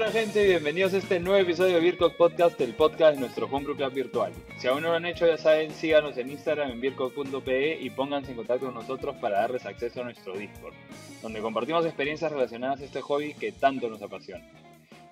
[0.00, 3.76] Hola gente, bienvenidos a este nuevo episodio de Vircog Podcast, el podcast de nuestro Homebrew
[3.76, 4.32] Club virtual.
[4.56, 8.30] Si aún no lo han hecho, ya saben, síganos en Instagram en vircog.pe y pónganse
[8.30, 10.72] en contacto con nosotros para darles acceso a nuestro Discord,
[11.20, 14.50] donde compartimos experiencias relacionadas a este hobby que tanto nos apasiona.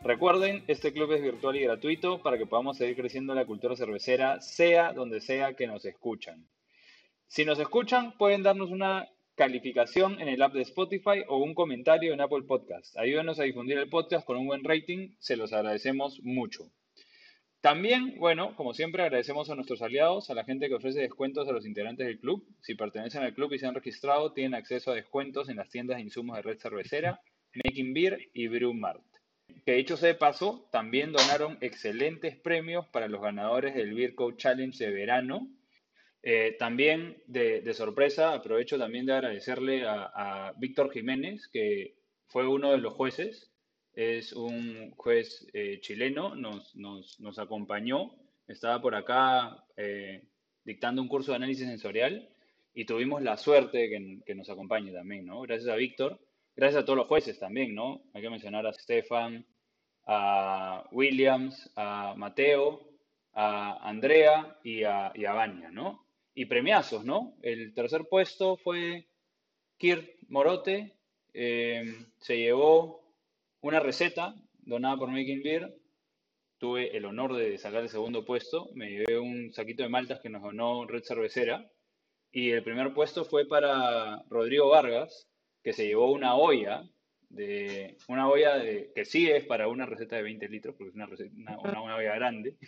[0.03, 4.41] Recuerden, este club es virtual y gratuito para que podamos seguir creciendo la cultura cervecera,
[4.41, 6.49] sea donde sea que nos escuchan.
[7.27, 9.07] Si nos escuchan, pueden darnos una
[9.39, 12.99] calificación en el app de Spotify o un comentario en Apple Podcast.
[12.99, 16.73] Ayúdenos a difundir el podcast con un buen rating, se los agradecemos mucho.
[17.61, 21.53] También, bueno, como siempre, agradecemos a nuestros aliados, a la gente que ofrece descuentos a
[21.53, 22.45] los integrantes del club.
[22.63, 25.99] Si pertenecen al club y se han registrado, tienen acceso a descuentos en las tiendas
[25.99, 27.21] de insumos de red cervecera,
[27.65, 29.05] Making Beer y Brewmart.
[29.65, 34.37] Que dicho sea de paso, también donaron excelentes premios para los ganadores del Beer Code
[34.37, 35.49] Challenge de verano,
[36.23, 42.79] eh, también, de, sorpresa, aprovecho también de agradecerle a, Víctor Jiménez, que fue uno de
[42.79, 43.53] los jueces.
[43.95, 48.15] Es un juez eh, chileno, nos, nos, acompañó,
[48.47, 50.25] estaba por acá eh,
[50.65, 52.29] dictando un curso de análisis sensorial
[52.75, 55.41] y tuvimos la suerte de que, que, nos acompañe también, ¿no?
[55.41, 56.21] Gracias a Víctor,
[56.55, 58.03] gracias a todos los jueces también, ¿no?
[58.15, 59.45] Hay que mencionar a Stefan,
[60.07, 62.89] a Williams, a Mateo,
[63.35, 66.08] a Andrea y a, y a Vania, ¿no?
[66.39, 67.35] Y premiazos, ¿no?
[67.43, 69.09] El tercer puesto fue
[69.77, 70.95] Kirt Morote,
[71.35, 71.83] eh,
[72.21, 73.03] se llevó
[73.61, 75.75] una receta donada por Making Beer.
[76.59, 78.71] Tuve el honor de sacar el segundo puesto.
[78.75, 81.69] Me llevé un saquito de maltas que nos donó Red Cervecera.
[82.31, 85.29] Y el primer puesto fue para Rodrigo Vargas,
[85.65, 86.89] que se llevó una olla,
[87.31, 90.95] de, una olla de, que sí es para una receta de 20 litros, porque es
[90.95, 91.09] una,
[91.59, 92.59] una, olla grande,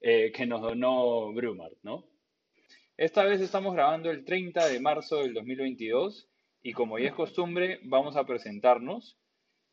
[0.00, 2.08] eh, que nos donó Brumart, ¿no?
[3.00, 6.28] Esta vez estamos grabando el 30 de marzo del 2022
[6.62, 9.18] y como ya es costumbre, vamos a presentarnos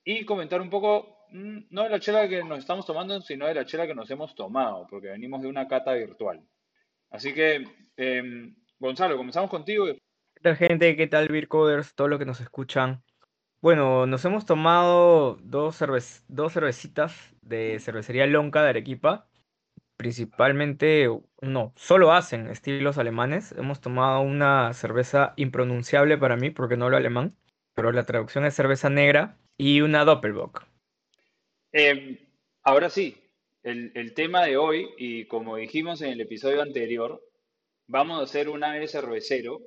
[0.05, 3.53] y comentar un poco, mm, no de la chela que nos estamos tomando, sino de
[3.53, 6.41] la chela que nos hemos tomado, porque venimos de una cata virtual.
[7.09, 7.65] Así que,
[7.97, 9.87] em, Gonzalo, comenzamos contigo.
[9.87, 10.95] ¿Qué tal, gente?
[10.95, 11.95] ¿Qué tal, Beercoders?
[11.95, 13.03] Todo lo que nos escuchan.
[13.59, 15.83] Bueno, nos hemos tomado dos,
[16.29, 19.26] dos cervecitas de cervecería Lonca de Arequipa
[19.97, 21.09] principalmente,
[21.41, 23.51] no, solo hacen estilos alemanes.
[23.57, 27.35] Hemos tomado una cerveza impronunciable para mí porque no hablo alemán,
[27.73, 30.65] pero la traducción es cerveza negra y una Doppelbock.
[31.71, 32.17] Em,
[32.63, 33.17] ahora sí,
[33.63, 37.21] el, tema de hoy, y como dijimos en el episodio anterior,
[37.87, 39.59] vamos a hacer un AE cervecero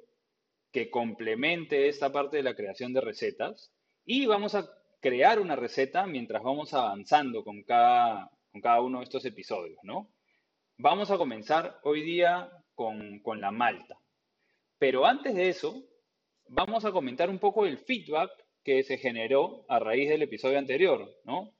[0.73, 3.73] que complemente esta parte de la creación de recetas
[4.05, 4.71] y vamos a
[5.01, 10.09] crear una receta mientras vamos avanzando con cada, con cada uno de estos episodios, ¿no?
[10.83, 13.99] Vamos a comenzar hoy día con, la malta.
[14.79, 15.85] Pero antes de eso,
[16.49, 18.31] vamos a comentar un poco el feedback
[18.65, 21.53] que se generó a raíz del episodio anterior, ¿no?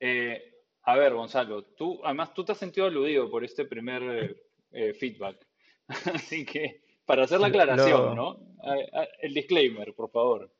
[0.00, 4.36] Eh, a ver, Gonzalo, tú, además tú te has sentido aludido por este primer
[4.72, 5.46] eh, feedback.
[6.14, 8.40] Así que, para hacer la aclaración, ¿no?
[9.22, 10.50] El disclaimer, por favor.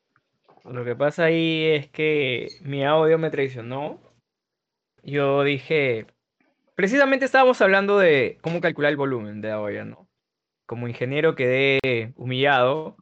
[0.64, 4.00] Lo que pasa ahí es que mi audio me traicionó.
[5.02, 6.06] Yo dije,
[6.76, 10.06] Precisamente estábamos hablando de cómo calcular el volumen de la olla, ¿no?
[10.66, 11.80] Como ingeniero quedé
[12.16, 12.96] humillado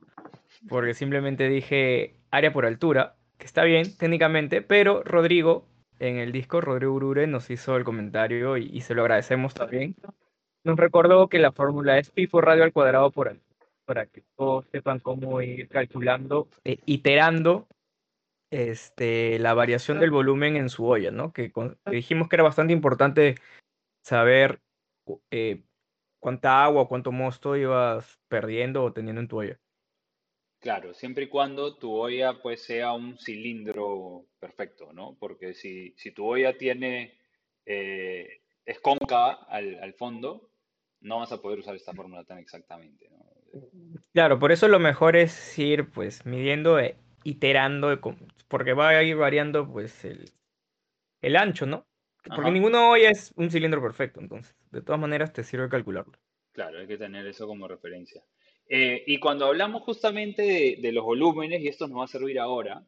[0.69, 5.67] porque simplemente dije área por altura, que está bien técnicamente, pero Rodrigo
[5.99, 9.97] en el disco, Rodrigo Urure, nos hizo el comentario y, se lo agradecemos también.
[10.63, 14.23] Nos recordó que la fórmula es pi por radio al cuadrado por altura, para que
[14.37, 17.67] todos sepan cómo ir calculando, e iterando
[18.51, 21.33] este, la variación del volumen en su olla, ¿no?
[21.33, 23.37] Que, que dijimos que era bastante importante
[24.05, 24.61] saber
[25.31, 25.65] eh,
[26.21, 29.59] cuánta agua o cuánto mosto ibas perdiendo o teniendo en tu olla.
[30.61, 35.17] Claro, siempre y cuando tu olla pues sea un cilindro perfecto, ¿no?
[35.19, 37.19] Porque si, tu olla tiene,
[37.67, 40.51] eh, es cóncava al, fondo,
[41.01, 43.09] no vas a poder usar esta fórmula tan exactamente,
[44.13, 48.01] Claro, por eso lo mejor es ir pues midiendo, e iterando,
[48.49, 50.33] porque va a ir variando pues el,
[51.21, 51.87] el ancho, ¿no?
[52.25, 52.51] Porque Ajá.
[52.51, 56.15] ninguno hoy es un cilindro perfecto, entonces, de todas maneras te sirve calcularlo.
[56.53, 58.23] Claro, hay que tener eso como referencia.
[58.69, 62.39] Eh, y cuando hablamos justamente de, de los volúmenes, y esto nos va a servir
[62.39, 62.87] ahora,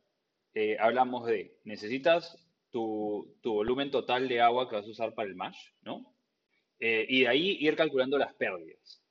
[0.55, 5.29] eh, hablamos de, necesitas tu, tu volumen total de agua que vas a usar para
[5.29, 6.17] el mash, ¿no?
[6.81, 9.03] Eh, y de ahí ir calculando las pérdidas.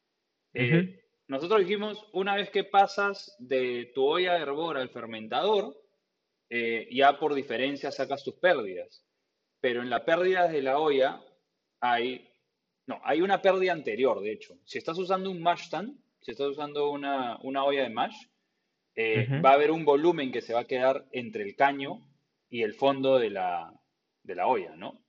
[1.27, 5.75] Nosotros dijimos, una vez que pasas de tu olla de hervor al fermentador,
[6.49, 9.04] ya por diferencia sacas tus pérdidas.
[9.65, 11.19] Pero en la pérdida de la olla
[11.79, 12.29] hay,
[12.85, 14.53] no, hay una pérdida anterior, de hecho.
[14.63, 18.15] Si estás usando un mash stand, si estás usando una, una olla de mash,
[18.93, 21.99] eh, va a haber un volumen que se va a quedar entre el caño
[22.47, 23.73] y el fondo de la,
[24.21, 25.01] de la olla, ¿no?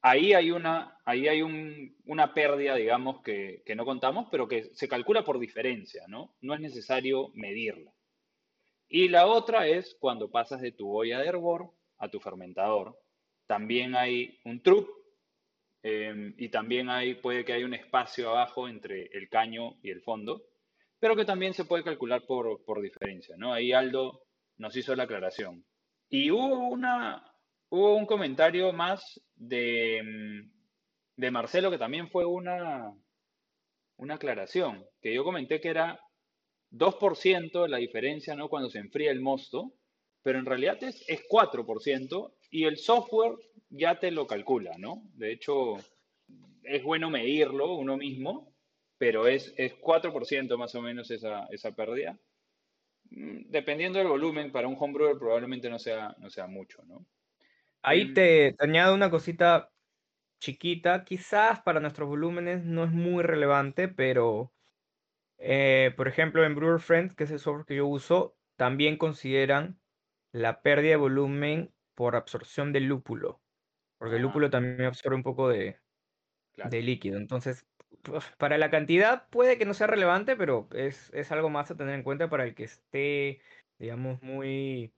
[0.00, 4.72] Ahí hay una, ahí hay un- una pérdida, digamos, que, que no contamos, pero que
[4.74, 6.36] se calcula por diferencia, ¿no?
[6.40, 7.92] No es necesario medirla.
[8.88, 12.96] Y la otra es cuando pasas de tu olla de hervor a tu fermentador.
[13.48, 14.90] También hay un truc
[15.82, 20.02] eh, y también hay, puede que haya un espacio abajo entre el caño y el
[20.02, 20.42] fondo,
[21.00, 23.54] pero que también se puede calcular por, por diferencia, ¿no?
[23.54, 24.22] Ahí Aldo
[24.58, 25.64] nos hizo la aclaración.
[26.10, 27.24] Y hubo una,
[27.70, 30.50] hubo un comentario más de, mm,
[31.16, 32.92] de Marcelo que también fue una,
[33.96, 35.98] una aclaración, que yo comenté que era
[36.70, 38.50] 2% la diferencia, ¿no?
[38.50, 39.72] Cuando se enfría el mosto,
[40.22, 43.36] pero en realidad es, es 4% y el software
[43.70, 45.02] ya te lo calcula, ¿no?
[45.14, 45.76] De hecho,
[46.62, 48.54] es bueno medirlo uno mismo,
[48.98, 52.18] pero es, es 4% más o menos esa, esa pérdida.
[53.10, 57.06] Mm, Dependiendo del volumen, para un homebrewer probablemente no sea, no sea mucho, ¿no?
[57.82, 59.72] Ahí te, te añado una cosita
[60.40, 64.52] chiquita, quizás para nuestros volúmenes no es muy relevante, pero
[65.38, 69.80] eh, por ejemplo en Brewer Friends, que es el software que yo uso, también consideran
[70.32, 73.40] la pérdida de volumen por absorción del lúpulo,
[73.98, 75.80] porque el ah, lúpulo también absorbe un poco de,
[76.54, 76.70] claro.
[76.70, 77.18] de líquido.
[77.18, 77.66] Entonces,
[78.38, 81.96] para la cantidad puede que no sea relevante, pero es, es algo más a tener
[81.96, 83.40] en cuenta para el que esté,
[83.80, 84.92] digamos, muy,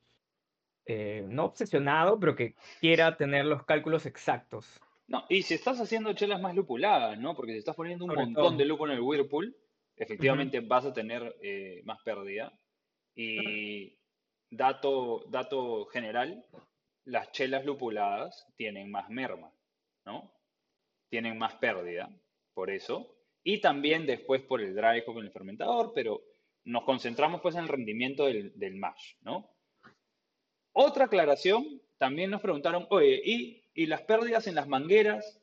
[0.85, 4.79] eh, no obsesionado, pero que quiera tener los cálculos exactos.
[5.09, 7.35] No, y si estás haciendo chelas más lupuladas, ¿no?
[7.35, 9.57] Porque si estás poniendo un Sobre montón de lúpulo en el Whirlpool,
[9.97, 12.53] efectivamente vas a tener eh, más pérdida.
[13.15, 13.97] Y
[14.51, 16.45] dato, dato general,
[17.05, 19.53] las chelas lupuladas tienen más merma,
[20.05, 20.33] ¿no?
[21.09, 22.11] Tienen más pérdida,
[22.55, 23.17] por eso.
[23.43, 26.23] Y también después por el dry en el fermentador, pero
[26.65, 29.51] nos concentramos pues en el rendimiento del, del mash, ¿no?
[30.73, 35.41] Otra aclaración, también nos preguntaron, oye, ¿y, y las pérdidas en las mangueras?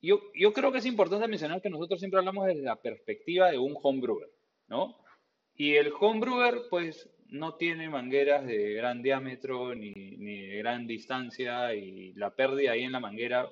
[0.00, 3.58] Yo, yo creo que es importante mencionar que nosotros siempre hablamos desde la perspectiva de
[3.58, 4.30] un homebrewer,
[4.68, 4.98] ¿no?
[5.54, 11.74] Y el homebrewer, pues, no tiene mangueras de gran diámetro ni, ni de gran distancia
[11.74, 13.48] y la pérdida ahí en la manguera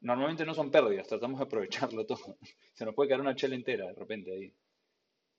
[0.00, 2.36] normalmente no son pérdidas, tratamos de aprovecharlo todo.
[2.72, 4.52] Se nos puede quedar una chela entera de repente ahí.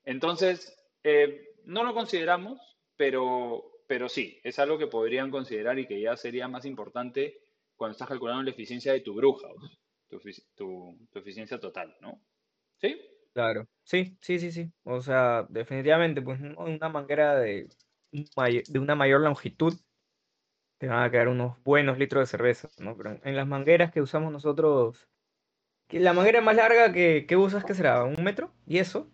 [0.06, 2.60] Entonces, eh, no lo consideramos,
[2.96, 7.40] pero, pero sí, es algo que podrían considerar y que ya sería más importante
[7.76, 12.22] cuando estás calculando la eficiencia de tu brewhouse, tu, efici- tu- tu eficiencia total, ¿no?
[12.82, 13.00] ¿Sí?
[13.40, 13.68] Claro.
[13.86, 14.70] Sí, sí, sí, sí.
[14.84, 17.70] O sea, definitivamente, pues una manguera de,
[18.12, 19.74] un may- de una mayor longitud
[20.78, 22.96] te van a quedar unos buenos litros de cerveza, ¿no?
[22.98, 25.08] Pero en, en las mangueras que usamos nosotros,
[25.88, 28.04] que la manguera más larga que, que usas, ¿qué será?
[28.06, 28.54] ¿Un metro?
[28.68, 29.12] ¿Y eso?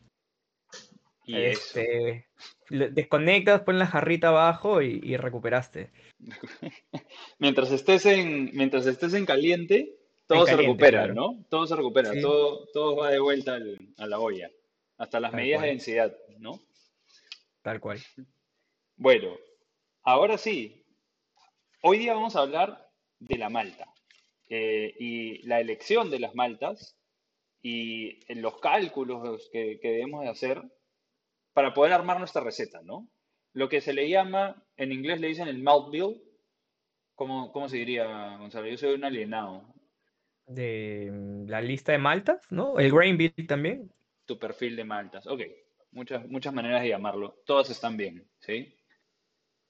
[1.25, 1.79] Y eso.
[1.79, 2.27] Este,
[2.69, 5.91] le- desconectas, pones la jarrita abajo y, y recuperaste.
[7.39, 9.95] Mientras estés en, mientras estés en caliente,
[10.27, 11.13] Todo se caliente, recupera, claro.
[11.13, 11.45] ¿no?
[11.49, 14.49] Todo se recupera, Sí, todo, todo va de vuelta al- a la olla,
[14.97, 16.59] hasta las tal medidas de densidad, ¿no?
[17.61, 17.99] tal cual.
[18.95, 19.35] Bueno,
[20.03, 20.85] ahora sí,
[21.81, 22.89] hoy día vamos a hablar
[23.19, 23.91] de la malta
[24.49, 26.95] eh, y la elección de las maltas
[27.61, 30.61] y en los cálculos que, que debemos de hacer
[31.53, 33.07] para poder armar nuestra receta, ¿no?
[33.53, 36.21] Lo que se le llama, en inglés le dicen el malt bill,
[37.15, 38.67] ¿cómo, cómo se diría, Gonzalo?
[38.67, 39.73] Yo soy un alienado.
[40.47, 42.79] De mm, la lista de maltas, ¿no?
[42.79, 43.91] El grain bill también.
[44.25, 45.27] Tu perfil de maltas.
[45.27, 45.41] Ok,
[45.91, 47.35] muchas, muchas maneras de llamarlo.
[47.45, 48.73] Todas están bien, ¿sí?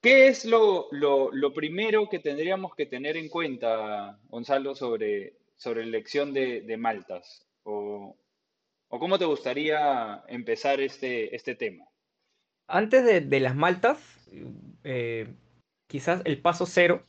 [0.02, 5.82] ¿Qué es lo, lo- lo primero que tendríamos que tener en cuenta, Gonzalo, sobre, sobre
[5.82, 7.46] la elección de, de maltas?
[7.64, 8.16] O,
[8.88, 11.84] o cómo te gustaría empezar este, este tema?
[12.68, 13.98] Antes de, de las maltas,
[14.84, 15.34] eh,
[15.88, 17.04] quizás el paso cero.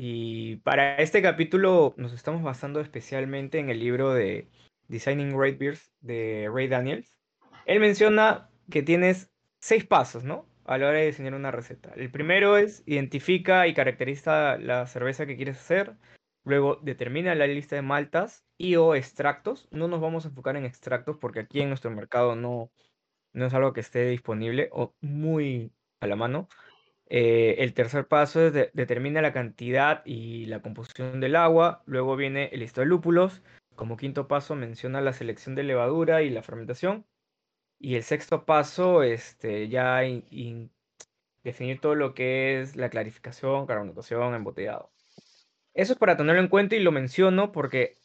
[0.00, 4.48] Y para este capítulo nos estamos basando especialmente en el libro de
[4.86, 7.12] Designing Great Beers de Ray Daniels.
[7.66, 10.46] Él menciona que tienes seis pasos, ¿no?
[10.66, 11.92] a la hora de diseñar una receta.
[11.96, 15.96] El primero es identifica y caracteriza la cerveza que quieres hacer.
[16.44, 19.66] Luego determina la lista de maltas y o extractos.
[19.72, 22.70] No nos vamos a enfocar en extractos porque aquí en nuestro mercado no,
[23.32, 26.48] no es algo que esté disponible o muy a la mano.
[27.10, 31.82] Eh, el tercer paso es de, determina la cantidad y la composición del agua.
[31.86, 33.42] Luego viene el listado de lúpulos.
[33.74, 37.06] Como quinto paso menciona la selección de levadura y la fermentación.
[37.78, 40.00] Y el sexto paso, este, ya
[41.44, 44.90] definir todo lo que es la clarificación, carbonatación, embotellado.
[45.74, 47.98] Eso es para tenerlo en cuenta y lo menciono porque,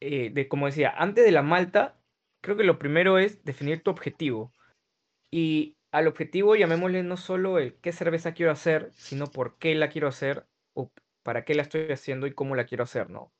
[0.00, 1.96] eh, de, como decía, antes de la malta,
[2.40, 4.52] creo que lo primero es definir tu objetivo.
[5.30, 9.90] Y al objetivo llamémosle no solo el qué cerveza quiero hacer, sino por qué la
[9.90, 10.90] quiero hacer o
[11.22, 13.30] para qué la estoy haciendo y cómo la quiero hacer, ¿no?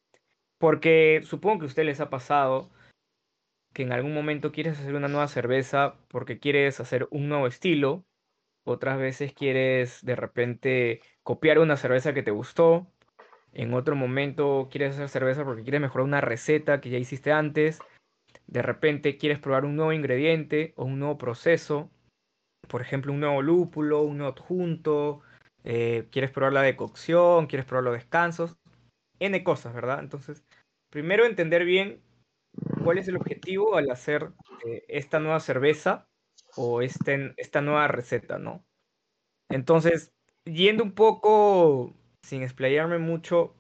[0.59, 2.71] Porque supongo que a ustedes les ha pasado
[3.73, 8.05] que en algún momento quieres hacer una nueva cerveza porque quieres hacer un nuevo estilo,
[8.65, 12.87] otras veces quieres de repente copiar una cerveza que te gustó,
[13.55, 17.81] en otro momento quieres hacer cerveza porque quieres mejorar una receta que ya hiciste antes,
[18.47, 21.91] de repente quieres probar un nuevo ingrediente o un nuevo proceso,
[22.69, 25.21] por ejemplo, un nuevo lúpulo, un nuevo adjunto,
[25.65, 28.57] eh, quieres probar la decocción, quieres probar los descansos,
[29.21, 30.01] N cosas, ¿verdad?
[30.01, 30.45] Entonces,
[30.91, 32.01] primero entender bien
[32.85, 34.33] cuál es el objetivo al hacer
[34.67, 36.07] eh, esta nueva cerveza
[36.57, 38.65] o este, esta nueva receta, ¿no?
[39.49, 40.13] Entonces,
[40.45, 43.55] yendo un poco, sin explayarme mucho,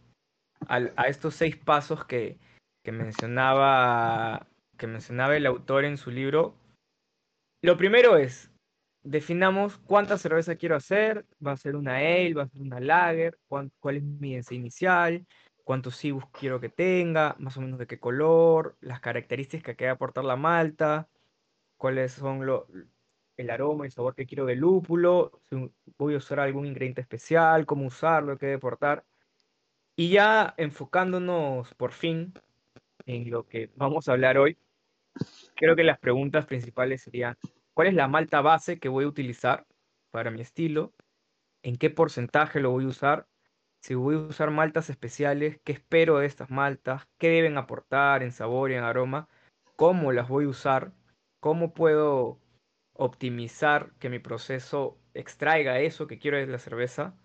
[0.68, 2.38] a estos seis pasos que,
[2.85, 4.47] que, mencionaba,
[4.78, 6.54] que mencionaba el autor en su libro,
[7.64, 8.51] lo primero es
[9.02, 13.38] definamos cuánta cerveza quiero hacer, va a ser una ale, va a ser una lager,
[13.49, 15.26] cuál, es mi densidad inicial,
[15.64, 19.92] cuántos cibus quiero que tenga, más o menos de qué color, las características que va
[19.92, 21.09] a aportar la malta,
[21.76, 22.42] cuáles son
[23.37, 27.00] el aroma y el sabor que quiero del lúpulo, si voy a usar algún ingrediente
[27.00, 29.04] especial, cómo usarlo, qué aportar.
[29.97, 32.32] Y ya enfocándonos por fin
[33.06, 34.56] en lo que vamos a hablar hoy,
[35.56, 37.37] creo que las preguntas principales serían,
[37.75, 39.67] cuál es la malta base que voy a utilizar
[40.11, 40.93] para mi estilo,
[41.62, 43.26] en qué porcentaje lo voy a usar,
[43.81, 48.33] si voy a usar maltas especiales, qué espero de estas maltas, qué deben aportar en
[48.33, 49.29] sabor y en aroma,
[49.76, 50.93] cómo las voy a usar,
[51.41, 52.38] cómo puedo
[52.95, 57.17] optimizar que mi proceso extraiga eso que quiero de la cerveza,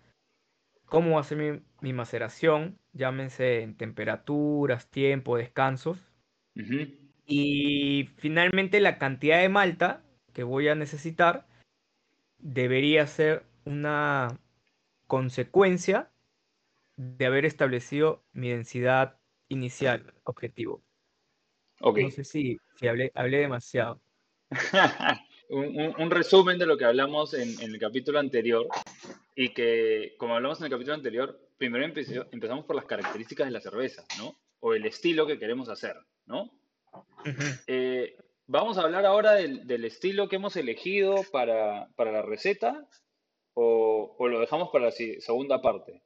[0.86, 6.12] cómo va a ser mi, mi maceración, llámense en temperaturas, tiempo, descansos.
[7.24, 11.46] Y finalmente la cantidad de malta que voy a necesitar
[12.38, 14.38] debería ser una
[15.06, 16.10] consecuencia
[16.96, 19.18] de haber establecido mi densidad
[19.48, 20.82] inicial objetivo.
[21.80, 24.00] No sé si, hablé, hablé demasiado.
[25.48, 28.66] un, resumen de lo que hablamos en, el capítulo anterior
[29.34, 33.60] y que, como hablamos en el capítulo anterior, primero empezamos por las características de la
[33.60, 34.38] cerveza, ¿no?
[34.60, 36.50] O el estilo que queremos hacer, ¿no?
[38.50, 42.88] ¿Vamos a hablar ahora del, estilo que hemos elegido para, la receta
[43.52, 46.02] o, lo dejamos para la segunda parte?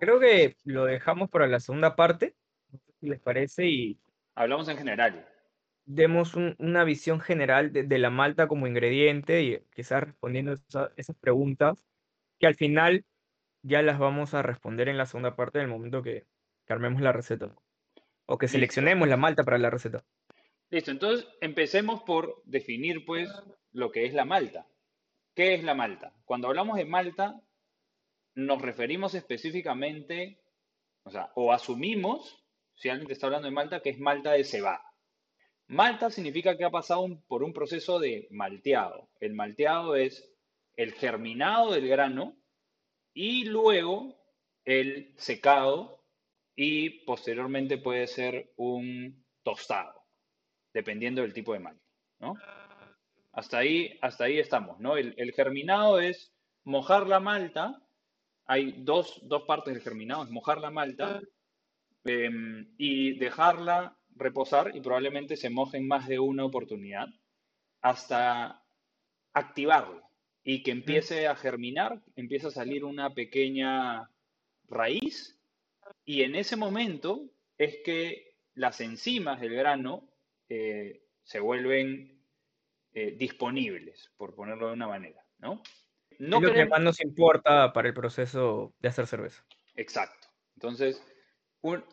[0.00, 2.34] Creo que lo dejamos para la segunda parte,
[2.98, 4.00] si les parece, y...
[4.34, 5.28] Hablamos en general.
[5.84, 10.54] Demos una visión general de, la malta como ingrediente y quizás respondiendo
[10.96, 11.84] esas preguntas
[12.40, 13.04] que al final
[13.62, 16.26] ya las vamos a responder en la segunda parte del momento que,
[16.66, 17.54] que armemos la receta
[18.26, 20.04] o que seleccionemos la malta para la receta.
[20.70, 23.28] Listo, entonces empecemos por definir pues
[23.72, 24.68] lo que es la malta.
[25.34, 26.14] ¿Qué es la malta?
[26.24, 27.42] Cuando hablamos de malta,
[28.36, 30.40] nos referimos específicamente,
[31.02, 34.44] o sea, o asumimos, si alguien te está hablando de malta, que es malta de
[34.44, 34.84] cebada.
[35.66, 39.10] Malta significa que ha pasado por un proceso de malteado.
[39.18, 40.32] El malteado es
[40.76, 42.36] el germinado del grano
[43.12, 44.16] y luego
[44.64, 46.04] el secado
[46.54, 49.99] y posteriormente puede ser un tostado
[50.72, 51.84] dependiendo del tipo de malta,
[52.18, 52.34] ¿no?
[53.32, 54.96] Hasta ahí, hasta ahí estamos, ¿no?
[54.96, 56.32] El, germinado es
[56.64, 57.80] mojar la malta,
[58.46, 61.20] hay dos, partes del germinado, es mojar la malta
[62.04, 67.08] em, y dejarla reposar y probablemente se moje en más de una oportunidad
[67.80, 68.62] hasta
[69.32, 70.02] activarla
[70.42, 74.10] y que empiece a germinar, empieza a salir una pequeña
[74.68, 75.38] raíz
[76.04, 80.09] y en ese momento es que las enzimas del grano
[80.50, 82.22] eh, se vuelven
[82.92, 85.62] eh, disponibles, por ponerlo de una manera, ¿no?
[86.18, 89.42] no es lo que más nos importa para el proceso de hacer cerveza.
[89.76, 90.28] Exacto.
[90.54, 91.02] Entonces,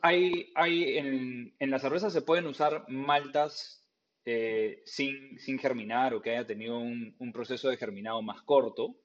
[0.01, 3.87] hay, hay en, en, la cerveza se pueden usar maltas
[4.25, 8.97] eh, sin, sin, germinar o que haya tenido un, un, proceso de germinado más corto,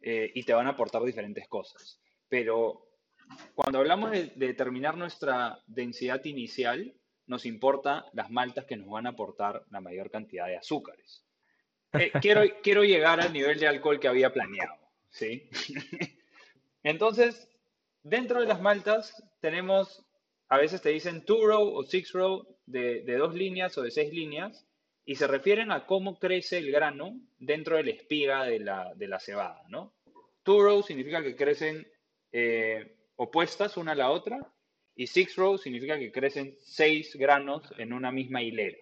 [0.00, 2.00] eh, y te van a aportar diferentes cosas.
[2.28, 2.88] Pero
[3.54, 6.94] cuando hablamos de, determinar nuestra densidad inicial,
[7.32, 11.24] nos importa las maltas que nos van a aportar la mayor cantidad de azúcares.
[11.94, 14.74] Eh, quiero, quiero llegar al nivel de alcohol que había planeado,
[15.10, 15.50] ¿sí?
[16.82, 17.50] Entonces,
[18.02, 20.02] dentro de las maltas tenemos,
[20.48, 23.90] a veces te dicen two row o six row de, de dos líneas o de
[23.90, 24.66] seis líneas,
[25.04, 29.08] y se refieren a cómo crece el grano dentro de la espiga de la, de
[29.08, 29.92] la cebada, ¿no?
[30.44, 31.86] Two row significa que crecen
[32.32, 34.51] eh, opuestas una a la otra
[34.94, 38.78] y six row significa que crecen seis granos en una misma hilera.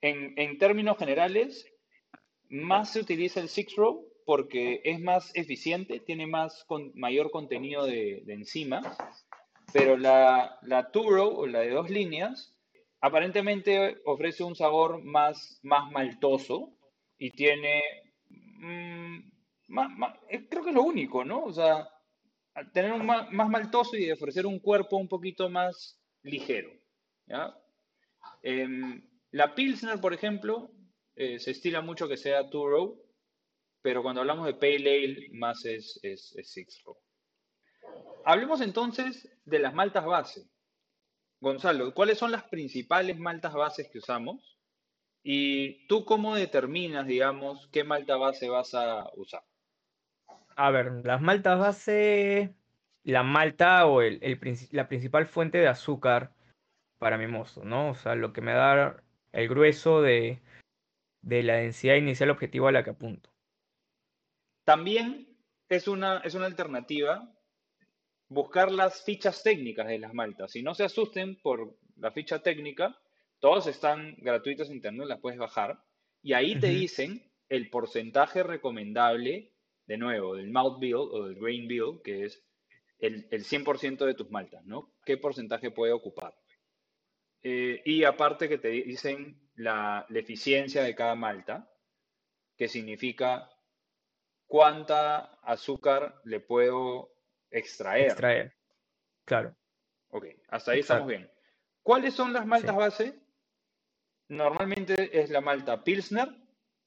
[0.00, 1.66] En, en términos generales,
[2.48, 6.64] más se utiliza el six row porque es más eficiente, tiene más
[6.94, 8.96] mayor contenido de, enzimas,
[9.72, 12.56] pero la, la two row o la de dos líneas
[13.00, 16.76] aparentemente ofrece un sabor más, más maltoso
[17.18, 17.82] y tiene...
[18.28, 19.18] Mm,
[20.28, 21.44] eh, creo que es lo único, ¿no?
[21.44, 21.88] O sea,
[22.72, 26.70] tener un más, maltoso y ofrecer un cuerpo un poquito más ligero.
[28.42, 30.72] Em, la Pilsner, por ejemplo,
[31.14, 33.02] eh, se estila mucho que sea two row,
[33.82, 36.96] pero cuando hablamos de Pale Ale, más es, es, es six row.
[38.24, 40.48] Hablemos entonces de las maltas base.
[41.40, 44.58] Gonzalo, ¿cuáles son las principales maltas bases que usamos?
[45.22, 49.42] ¿Y tú cómo determinas, digamos, qué malta base vas a usar?
[50.56, 52.54] A ver, las maltas base,
[53.04, 54.20] la malta o el,
[54.72, 56.32] la principal fuente de azúcar
[56.98, 57.90] para mi mozo, ¿no?
[57.90, 59.02] O sea, lo que me da
[59.32, 60.40] el grueso de,
[61.22, 63.30] de la densidad inicial objetiva a la que apunto.
[64.64, 65.26] También
[65.68, 67.32] es una, es una alternativa
[68.30, 70.52] buscar las fichas técnicas de las maltas.
[70.52, 72.96] Si no se asusten por la ficha técnica,
[73.40, 75.82] todas están gratuitas en internet, las puedes bajar.
[76.22, 79.52] Y ahí te dicen el porcentaje recomendable,
[79.90, 82.40] de nuevo, del malt bill o del grain bill, que es
[83.00, 84.94] el, 100% de tus maltas, ¿no?
[85.04, 86.32] ¿Qué porcentaje puede ocupar?
[87.42, 91.68] Eh, y aparte que te dicen la, la eficiencia de cada malta,
[92.56, 93.50] que significa
[94.46, 97.10] cuánta azúcar le puedo
[97.50, 98.06] Extraer.
[98.06, 98.54] Extraer.
[99.24, 99.56] Claro.
[100.10, 101.28] Ok, hasta ahí estamos bien.
[101.82, 103.18] ¿Cuáles son las maltas base?
[104.28, 106.28] Normalmente es la malta Pilsner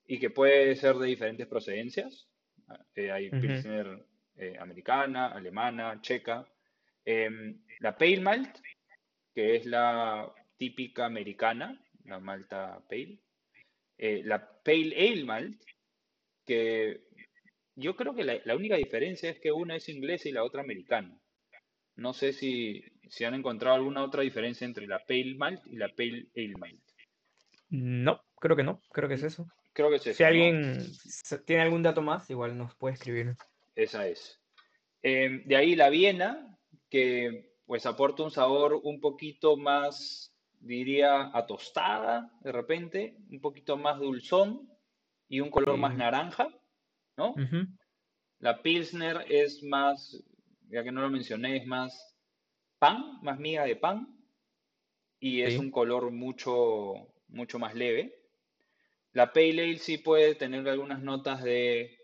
[0.05, 2.29] y que puede ser de diferentes procedencias.
[2.95, 6.47] Eh, hay Pilsner eh, americana, alemana, checa.
[7.05, 8.57] Em, la Pale Malt,
[9.33, 13.19] que es la típica americana, la malta Pale.
[13.97, 15.61] Eh, la Pale Ale Malt,
[16.45, 17.01] que
[17.75, 21.17] yo creo que la, única diferencia es que una es inglesa y la otra americana.
[21.95, 25.89] No sé si, si han encontrado alguna otra diferencia entre la Pale Malt y la
[25.89, 26.81] Pale Ale Malt.
[27.69, 29.47] No, creo que no, creo que es eso.
[29.73, 30.17] Creo que es eso.
[30.17, 30.85] Si alguien
[31.45, 33.35] tiene algún dato más, igual nos puede escribir.
[33.75, 34.39] Esa es.
[35.01, 36.57] Em, de ahí la Viena,
[36.89, 43.77] que pues aporta un sabor un poquito más, diría, a tostada, de repente, un poquito
[43.77, 44.69] más dulzón
[45.27, 46.49] y un color más naranja.
[47.17, 47.35] ¿no?
[48.39, 50.23] La Pilsner es más,
[50.69, 52.15] ya que no lo mencioné, es más
[52.77, 54.07] pan, más miga de pan,
[55.19, 58.22] y es un color mucho, mucho más leve.
[59.13, 61.97] La Pale Ale sí puede tener algunas notas de,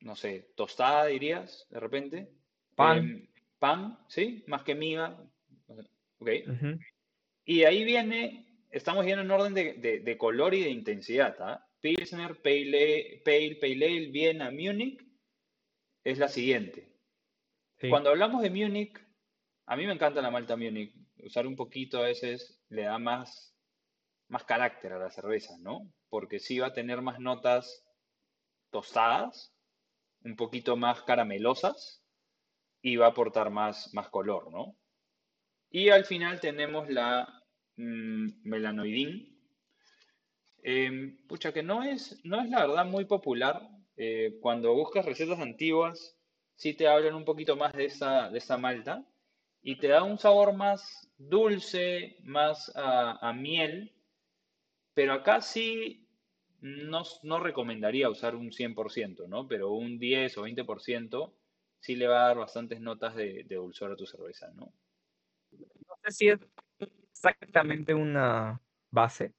[0.00, 2.28] no sé, tostada, dirías, de repente.
[2.74, 2.98] Pan.
[2.98, 3.28] Em,
[3.58, 5.18] pan, sí, más que miga.
[6.18, 6.30] Ok.
[7.46, 11.36] Y ahí viene, estamos yendo en orden de, color y de intensidad.
[11.40, 11.66] ¿ah?
[11.80, 15.02] Pilsner, Pale, Pale, Pale Ale, Viena, Múnich,
[16.04, 16.90] es la siguiente.
[17.88, 18.98] Cuando hablamos de Múnich,
[19.66, 20.94] a mí me encanta la malta Múnich.
[21.18, 23.54] Usar un poquito a veces le da más,
[24.28, 25.90] más carácter a la cerveza, ¿no?
[26.14, 27.84] Porque sí va a tener más notas
[28.70, 29.52] tostadas,
[30.22, 32.04] un poquito más caramelosas
[32.80, 34.76] y va a aportar más, más color, ¿no?
[35.70, 37.42] Y al final tenemos la
[37.76, 39.34] mmm, melanoidin,
[40.66, 43.68] Em, pucha, que no es, no es la verdad muy popular.
[43.96, 46.16] Eh, cuando buscas recetas antiguas,
[46.56, 49.04] sí te hablan un poquito más de esa, de esa malta
[49.60, 53.92] y te da un sabor más dulce, más a, miel,
[54.94, 56.03] pero acá sí
[56.64, 59.46] no, no, recomendaría usar un 100%, ¿no?
[59.46, 61.34] Pero un 10 o 20%
[61.78, 64.72] sí le va a dar bastantes notas de, de dulzor a tu cerveza, ¿no?
[65.52, 66.40] No sé si es
[67.12, 69.34] exactamente una base,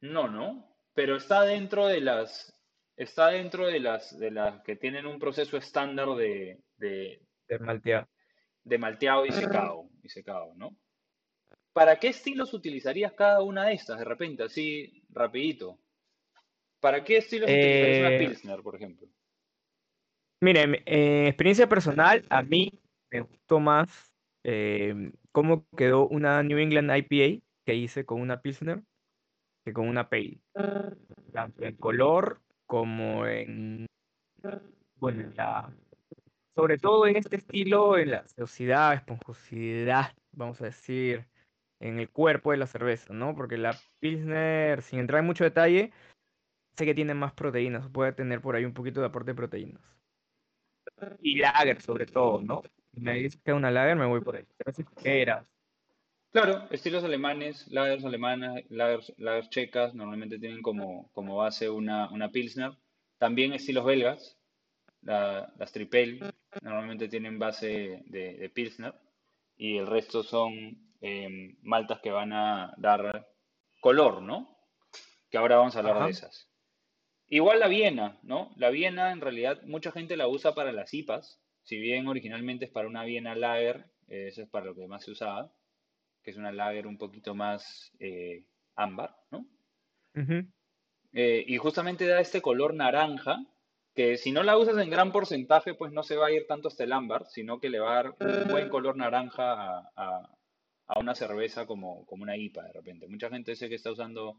[0.00, 2.58] no, no, pero está dentro de las,
[2.96, 8.08] está dentro de las, de las que tienen un proceso estándar de, de, de malteado.
[8.64, 10.76] De malteado y secado, y secado, ¿no?
[11.74, 15.78] ¿Para qué estilos utilizarías cada una de estas de repente, así rapidito?
[16.86, 19.08] ¿Para qué estilos utilizarías una eh, Pilsner, por ejemplo?
[20.40, 22.78] Mire, en en experiencia personal, a mí
[23.10, 28.84] me gustó más eh, cómo quedó una New England IPA que hice con una Pilsner
[29.64, 30.38] que con una Pale.
[31.32, 33.86] Tanto en color como en,
[35.00, 35.74] bueno, en la,
[36.54, 41.26] sobre todo en este estilo, en la sedosidad, esponjosidad, vamos a decir,
[41.80, 43.34] en el cuerpo de la cerveza, ¿no?
[43.34, 45.90] Porque la Pilsner, sin entrar en mucho detalle,
[46.76, 49.82] sé que tiene más proteínas, puede tener por ahí un poquito de aporte de proteínas.
[51.20, 52.62] Y lager, sobre todo, ¿no?
[52.94, 54.44] Si me dices que es una lager, me voy por ahí.
[55.04, 55.46] Eras.
[56.32, 62.30] Claro, estilos alemanes, lagers alemanas, lagers, lagers checas, normalmente tienen como, como base una, una
[62.30, 62.72] Pilsner.
[63.18, 64.38] También estilos belgas,
[65.02, 68.94] la- las Tripel, normalmente tienen base de, de Pilsner.
[69.56, 70.52] Y el resto son
[71.00, 73.26] em, maltas que van a dar
[73.80, 74.58] color, ¿no?
[75.30, 76.50] Que ahora vamos a hablar de esas.
[77.28, 78.52] Igual la Viena, ¿no?
[78.56, 82.70] La Viena en realidad mucha gente la usa para las IPAs, si bien originalmente es
[82.70, 85.52] para una Viena Lager, eh, eso es para lo que más se usaba,
[86.22, 88.44] que es una Lager un poquito más eh,
[88.76, 89.46] ámbar, ¿no?
[91.12, 93.38] Eh, y justamente da este color naranja,
[93.94, 96.68] que si no la usas en gran porcentaje, pues no se va a ir tanto
[96.68, 100.30] hasta el ámbar, sino que le va a dar un buen color naranja a, a-
[100.88, 103.08] a una cerveza como, como una IPA de repente.
[103.08, 104.36] Mucha gente sé que está usando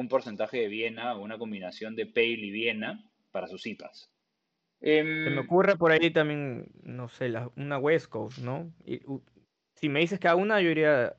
[0.00, 2.90] un porcentaje de Viena o una combinación de Pale y Viena
[3.32, 4.10] para sus IPAs.
[5.24, 8.72] Se me Em, ocurre por ahí también, no sé, la- una West Coast, ¿no?
[8.84, 9.22] Y, u-
[9.74, 11.16] si me dices que a una, yo iría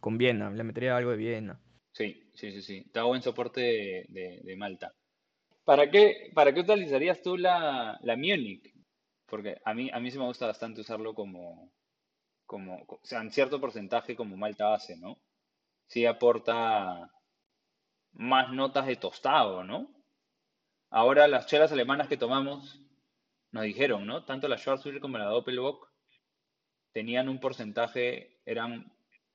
[0.00, 1.60] con Viena, le metería algo de Viena.
[1.92, 2.84] sí, sí, sí, sí.
[2.92, 4.94] Da buen soporte de, de- de Malta.
[5.64, 8.74] ¿Para qué, para qué utilizarías tú la, la Munich?
[9.26, 11.72] Porque a mí, a mí sí me gusta bastante usarlo como,
[12.46, 15.18] como, o sea, en cierto porcentaje como malta base, ¿no?
[15.88, 17.10] Sí aporta
[18.12, 19.90] más notas de tostado, ¿no?
[20.90, 22.80] Ahora las chelas alemanas que tomamos
[23.50, 24.24] nos dijeron, ¿no?
[24.24, 25.90] Tanto la Schwarzbier como la Doppelbock
[26.92, 28.92] tenían un porcentaje, eran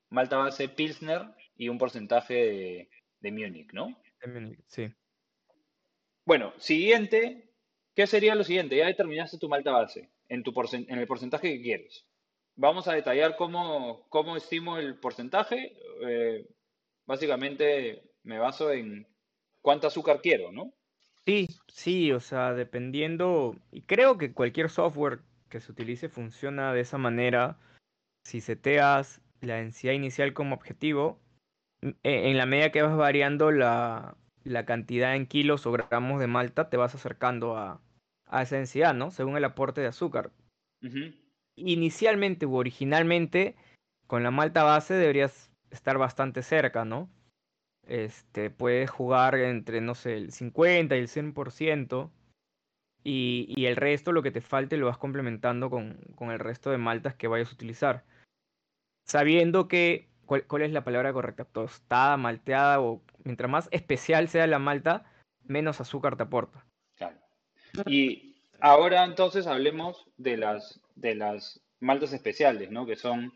[0.10, 1.22] malta base Pilsner
[1.56, 4.02] y un porcentaje de, de Munich, ¿no?
[4.22, 4.94] de Múnich, Sí.
[6.26, 7.54] Bueno, siguiente,
[7.96, 8.78] ¿qué sería lo siguiente?
[8.78, 12.06] Ya determinaste tu malta base en, tu en el porcentaje que quieres.
[12.56, 15.76] Vamos a detallar cómo, cómo estimo el porcentaje.
[16.02, 16.48] Eh,
[17.06, 19.08] básicamente me baso en
[19.62, 20.74] cuánto azúcar quiero, ¿no?
[21.26, 26.82] Sí, sí, o sea, dependiendo, y creo que cualquier software que se utilice funciona de
[26.82, 27.58] esa manera.
[28.26, 31.20] Si seteas la densidad inicial como objetivo,
[31.82, 36.70] en la medida que vas variando la, la cantidad en kilos o gramos de malta,
[36.70, 37.82] te vas acercando a,
[38.28, 39.12] a esa densidad, ¿no?
[39.12, 40.32] Según el aporte de azúcar.
[41.56, 43.56] Inicialmente u originalmente,
[44.08, 47.10] con la malta base deberías estar bastante cerca, ¿no?
[47.88, 52.12] Este, puedes jugar entre, no sé, el 50 y el 100%,
[53.04, 56.72] y, y el resto, lo que te falte, lo vas complementando con, con el resto
[56.72, 58.06] de maltas que vayas a utilizar.
[59.06, 61.44] Sabiendo que, ¿cuál, cuál es la palabra correcta?
[61.44, 65.06] Tostada, malteada, o mientras más especial sea la malta,
[65.44, 66.66] menos azúcar te aporta.
[66.96, 67.18] claro.
[67.86, 72.86] Y ahora entonces hablemos de las, de las maltas especiales, ¿no?
[72.86, 73.34] Que son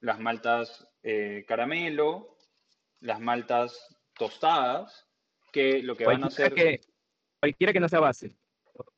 [0.00, 2.33] las maltas eh, caramelo,
[3.04, 3.78] las maltas
[4.18, 5.06] tostadas,
[5.52, 6.80] que lo que van a hacer que,
[7.38, 8.34] cualquiera que no sea base,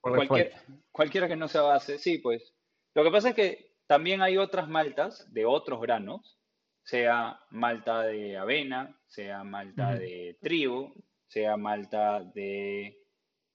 [0.01, 0.55] Cualquier,
[0.91, 2.55] cualquiera que no sea base, sí, pues.
[2.95, 6.39] Lo que pasa es que también hay otras maltas de otros granos,
[6.83, 10.95] sea malta de avena, sea malta de trigo,
[11.27, 12.97] sea malta de,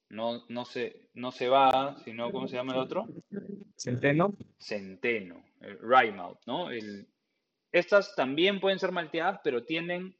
[0.09, 3.07] no, no sé, no cebada, sino, ¿cómo se llama el otro?
[3.77, 4.35] Centeno.
[4.59, 6.69] Centeno, el rye malt, ¿no?
[6.69, 7.07] El-
[7.71, 10.13] estas también pueden ser malteadas, pero tienen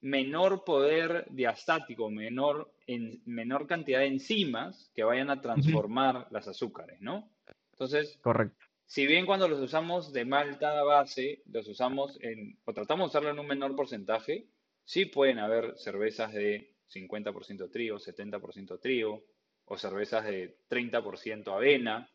[0.00, 7.00] menor poder diastático, menor, en, menor cantidad de enzimas que vayan a transformar las azúcares,
[7.00, 7.30] ¿no?
[7.72, 8.64] Entonces, Correcto.
[8.86, 13.30] si bien cuando los usamos de malta base, los usamos en, o tratamos de usarlo
[13.30, 14.46] en un menor porcentaje,
[14.84, 19.24] sí pueden haber cervezas de 50% trigo, 70% trigo,
[19.64, 22.10] o cervezas de 30% avena,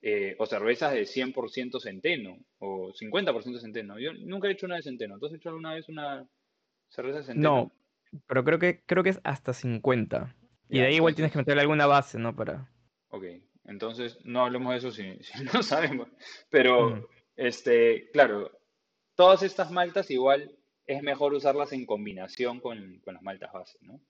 [0.00, 3.98] eh, o cervezas de 100% centeno, o 50% centeno.
[3.98, 5.18] Yo nunca he hecho una de centeno.
[5.18, 6.26] ¿Tú has hecho alguna vez una
[6.88, 7.72] cerveza de centeno?
[8.12, 10.34] No, pero creo que, creo que es hasta 50.
[10.68, 12.34] Y de ahí igual tienes que meterle alguna base, ¿no?
[12.34, 12.70] Para...
[13.08, 13.24] ok.
[13.66, 16.08] Entonces, no hablemos de eso si, si no sabemos.
[16.50, 18.50] Pero, este, claro,
[19.14, 24.00] todas estas maltas igual es mejor usarlas en combinación con, con las maltas base, ¿no?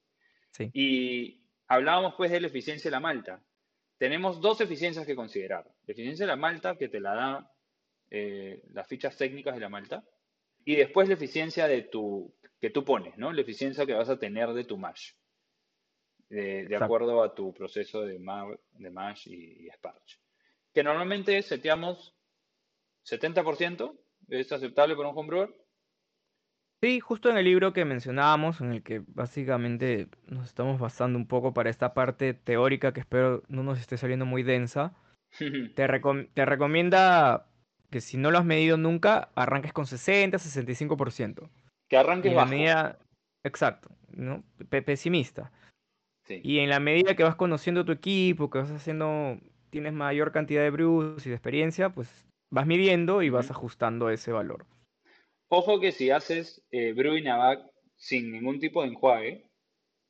[0.51, 3.41] Sí, Y hablábamos pues de la eficiencia de la malta.
[3.97, 5.65] Tenemos dos eficiencias que considerar.
[5.85, 7.51] La eficiencia de la malta, que te la da
[8.09, 10.03] eh, las fichas técnicas de la malta,
[10.65, 13.31] y después la eficiencia de tu, que tú pones, ¿no?
[13.31, 15.11] La eficiencia que vas a tener de tu mash,
[16.29, 20.17] de, de acuerdo a tu proceso de, ma- de mash y, y sparge.
[20.73, 22.15] que normalmente seteamos
[23.03, 23.95] 70%,
[24.29, 25.55] es aceptable para un homebrewer.
[26.81, 31.27] Sí, justo en el libro que mencionábamos, en el que básicamente nos estamos basando un
[31.27, 34.93] poco para esta parte teórica que espero no nos esté saliendo muy densa,
[35.75, 37.47] te, recom- te recomienda
[37.89, 41.49] que si no lo has medido nunca, arranques con 60, 65%.
[41.89, 42.51] que arranques en la bajo.
[42.55, 42.99] medida,
[43.43, 44.43] exacto, ¿no?
[44.69, 45.51] Pe- pesimista.
[46.23, 46.41] Sí.
[46.43, 49.37] Y en la medida que vas conociendo tu equipo, que vas haciendo,
[49.69, 54.31] tienes mayor cantidad de brews y de experiencia, pues vas midiendo y vas ajustando ese
[54.31, 54.65] valor.
[55.49, 57.59] Ojo que si haces eh, brewing a back
[57.95, 59.47] sin ningún tipo de enjuague,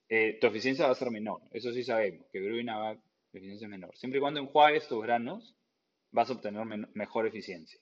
[0.10, 1.42] eh, tu eficiencia va a ser menor.
[1.52, 3.00] Eso sí sabemos, que brewing a back,
[3.34, 3.96] la eficiencia es menor.
[3.98, 5.56] Siempre y cuando enjuagues tus granos,
[6.16, 7.80] vas a obtener men- mejor eficiencia.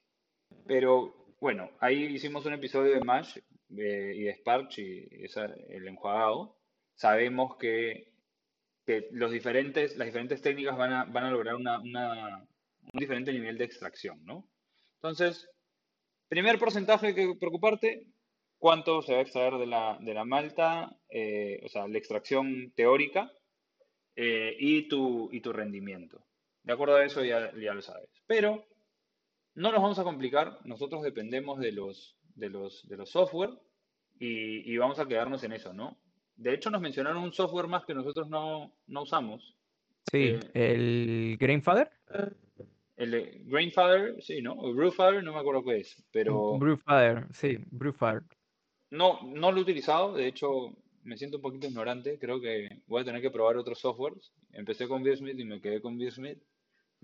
[0.66, 5.86] Pero bueno, ahí hicimos un episodio de Mash eh, y de Sparch y esa- el
[5.88, 6.56] enjuagado.
[6.94, 8.12] Sabemos que,
[8.86, 12.38] que los diferentes, las diferentes técnicas van a, van a lograr una, una-
[12.92, 14.48] un diferente nivel de extracción, ¿no?
[14.96, 15.48] Entonces,
[16.28, 18.06] primer porcentaje que preocuparte,
[18.58, 22.72] cuánto se va a extraer de la, de la malta, eh, o sea, la extracción
[22.74, 23.30] teórica
[24.16, 26.24] eh, y, tu, y tu rendimiento.
[26.64, 28.08] De acuerdo a eso ya, ya lo sabes.
[28.26, 28.64] Pero
[29.54, 33.50] no nos vamos a complicar, nosotros dependemos de los, de los, de los software
[34.18, 35.98] y, y vamos a quedarnos en eso, ¿no?
[36.36, 39.54] De hecho, nos mencionaron un software más que nosotros no, no usamos.
[40.10, 41.90] Sí, Eh, el Grainfather,
[42.96, 44.52] El de Grainfather, sí, ¿no?
[44.54, 48.22] O Brewfather, no me acuerdo qué es, pero Brewfather, sí, Brewfather.
[48.90, 50.14] no, no lo he utilizado.
[50.14, 52.18] De hecho, me siento un poquito ignorante.
[52.18, 54.32] Creo que voy a tener que probar otros softwares.
[54.52, 56.38] Empecé con Beersmith y me quedé con Beersmith.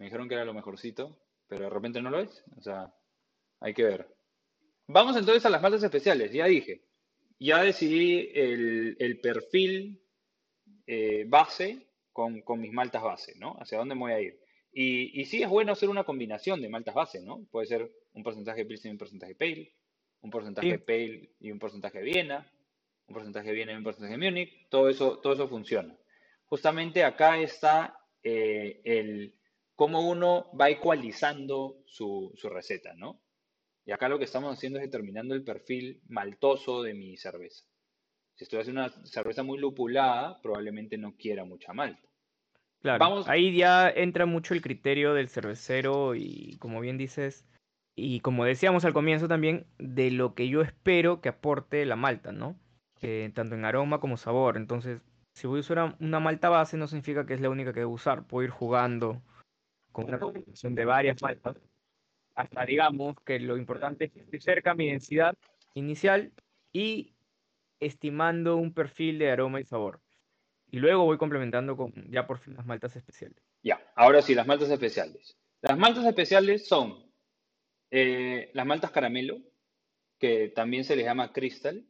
[0.00, 1.14] Me dijeron que era lo mejorcito,
[1.46, 2.42] pero de repente no lo es.
[2.56, 2.90] O sea,
[3.60, 4.08] hay que ver.
[4.86, 6.32] Vamos entonces a las maltas especiales.
[6.32, 6.86] Ya dije,
[7.38, 10.00] ya decidí el, el perfil
[10.86, 13.58] eh, base con, con mis maltas base, ¿no?
[13.60, 14.40] Hacia dónde me voy a ir.
[14.72, 17.44] Y, y sí es bueno hacer una combinación de maltas base, ¿no?
[17.50, 19.74] Puede ser un porcentaje de Pilsen y un porcentaje Pale,
[20.22, 20.78] un porcentaje Sí.
[20.78, 22.50] Pale y un porcentaje de Viena,
[23.06, 25.94] un porcentaje de Viena y un porcentaje de Múnich, todo eso, todo eso funciona.
[26.46, 29.39] Justamente acá está eh, el
[29.80, 33.18] cómo uno va ecualizando su, su receta, ¿no?
[33.86, 37.64] Y acá lo que estamos haciendo es determinando el perfil maltoso de mi cerveza.
[38.34, 42.06] Si estoy haciendo una cerveza muy lupulada, probablemente no quiera mucha malta.
[42.82, 47.46] Claro, Vamos, ahí ya entra mucho el criterio del cervecero y como bien dices,
[47.96, 52.32] y como decíamos al comienzo también, de lo que yo espero que aporte la malta,
[52.32, 52.54] ¿no?
[53.00, 54.58] Eh, tanto en aroma como sabor.
[54.58, 55.00] Entonces,
[55.32, 57.80] si voy a usar una- una malta base, no significa que es la única que
[57.80, 58.26] debo usar.
[58.26, 59.22] Puedo ir jugando
[59.92, 61.56] con una combinación de varias maltas.
[62.34, 65.36] Hasta digamos que lo importante es que esté cerca mi densidad
[65.74, 66.32] inicial
[66.72, 67.14] y
[67.80, 70.00] estimando un perfil de aroma y sabor.
[70.70, 73.42] Y luego voy complementando con ya por fin las maltas especiales.
[73.62, 75.36] ya, ahora sí, las maltas especiales.
[75.62, 77.10] Las maltas especiales son
[77.90, 79.38] eh, las maltas caramelo,
[80.18, 81.84] que también se les llama crystal,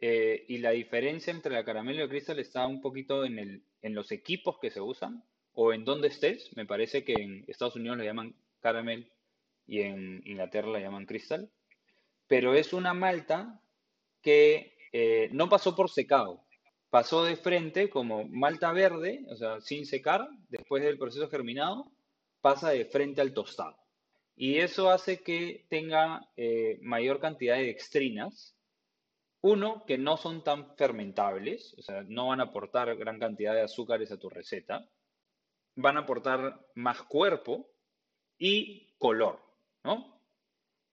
[0.00, 3.64] eh, y la diferencia entre la caramelo y el crystal está un poquito en el,
[3.82, 5.22] en los equipos que se usan
[5.62, 6.56] o en dónde estés.
[6.56, 9.12] Me parece que en Estados Unidos le llaman caramel
[9.66, 11.50] y en Inglaterra la llaman crystal.
[12.26, 13.60] Pero es una malta
[14.22, 16.46] que eh, no pasó por secado.
[16.88, 21.92] Pasó de frente como malta verde, o sea, sin secar, después del proceso germinado,
[22.40, 23.76] pasa de frente al tostado.
[24.36, 28.56] Y eso hace que tenga eh, mayor cantidad de dextrinas.
[29.42, 33.60] Uno, que no son tan fermentables, o sea, no van a aportar gran cantidad de
[33.60, 34.88] azúcares a tu receta.
[35.80, 37.70] Van a aportar más cuerpo
[38.38, 39.40] y color,
[39.84, 40.20] ¿no?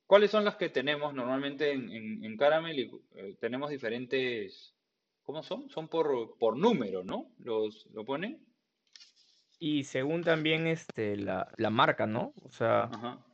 [0.08, 2.80] ¿Cuáles son las que tenemos normalmente en, en, en Caramel?
[2.80, 4.76] Y, eh, tenemos diferentes,
[5.24, 5.70] ¿cómo son?
[5.70, 7.34] Son por, por número, ¿no?
[7.40, 8.46] Los, ¿Lo ponen?
[9.60, 12.34] Y según también este, la, la marca, ¿no?
[12.44, 13.26] O sea, Ajá.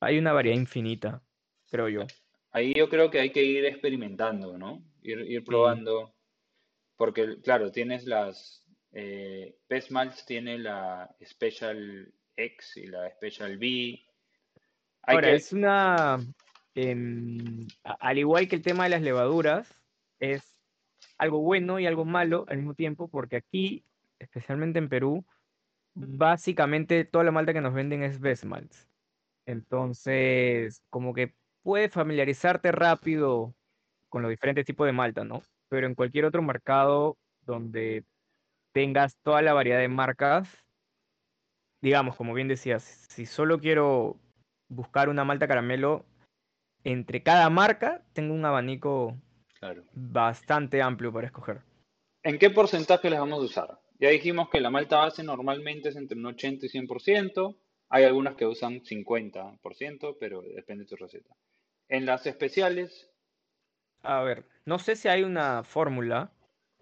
[0.00, 1.24] hay una variedad infinita,
[1.70, 2.14] creo yo.
[2.50, 4.84] Ahí yo creo que hay que ir experimentando, ¿no?
[5.02, 6.14] Ir, ir Sí, probando,
[6.96, 8.61] porque claro, tienes las,
[8.92, 13.66] eh, Best Malts tiene la Special X y la Special B.
[15.02, 16.18] Hay Ahora, que, es una,
[16.74, 19.74] em, al igual que el tema de las levaduras,
[20.20, 20.56] es
[21.18, 23.84] algo bueno y algo malo al mismo tiempo, porque aquí,
[24.18, 25.24] especialmente en Perú,
[25.94, 28.88] básicamente toda la malta que nos venden es best malts.
[29.46, 33.54] Entonces, como que puedes familiarizarte rápido
[34.08, 35.42] con los diferentes tipos de malta, ¿no?
[35.68, 38.04] Pero en cualquier otro mercado donde
[38.72, 40.48] tengas toda la variedad de marcas,
[41.80, 44.16] digamos, como bien decías, si solo quiero
[44.68, 46.04] buscar una malta caramelo,
[46.84, 49.16] entre cada marca tengo un abanico
[49.58, 49.84] claro.
[49.92, 51.60] bastante amplio para escoger.
[52.22, 53.80] ¿En qué porcentaje les vamos a usar?
[53.98, 57.56] Ya dijimos que la malta base normalmente es entre un 80 y 100%.
[57.88, 61.34] Hay algunas que usan 50%, pero depende de tu receta.
[61.88, 63.10] En las especiales,
[64.02, 66.32] A ver, no sé si hay una fórmula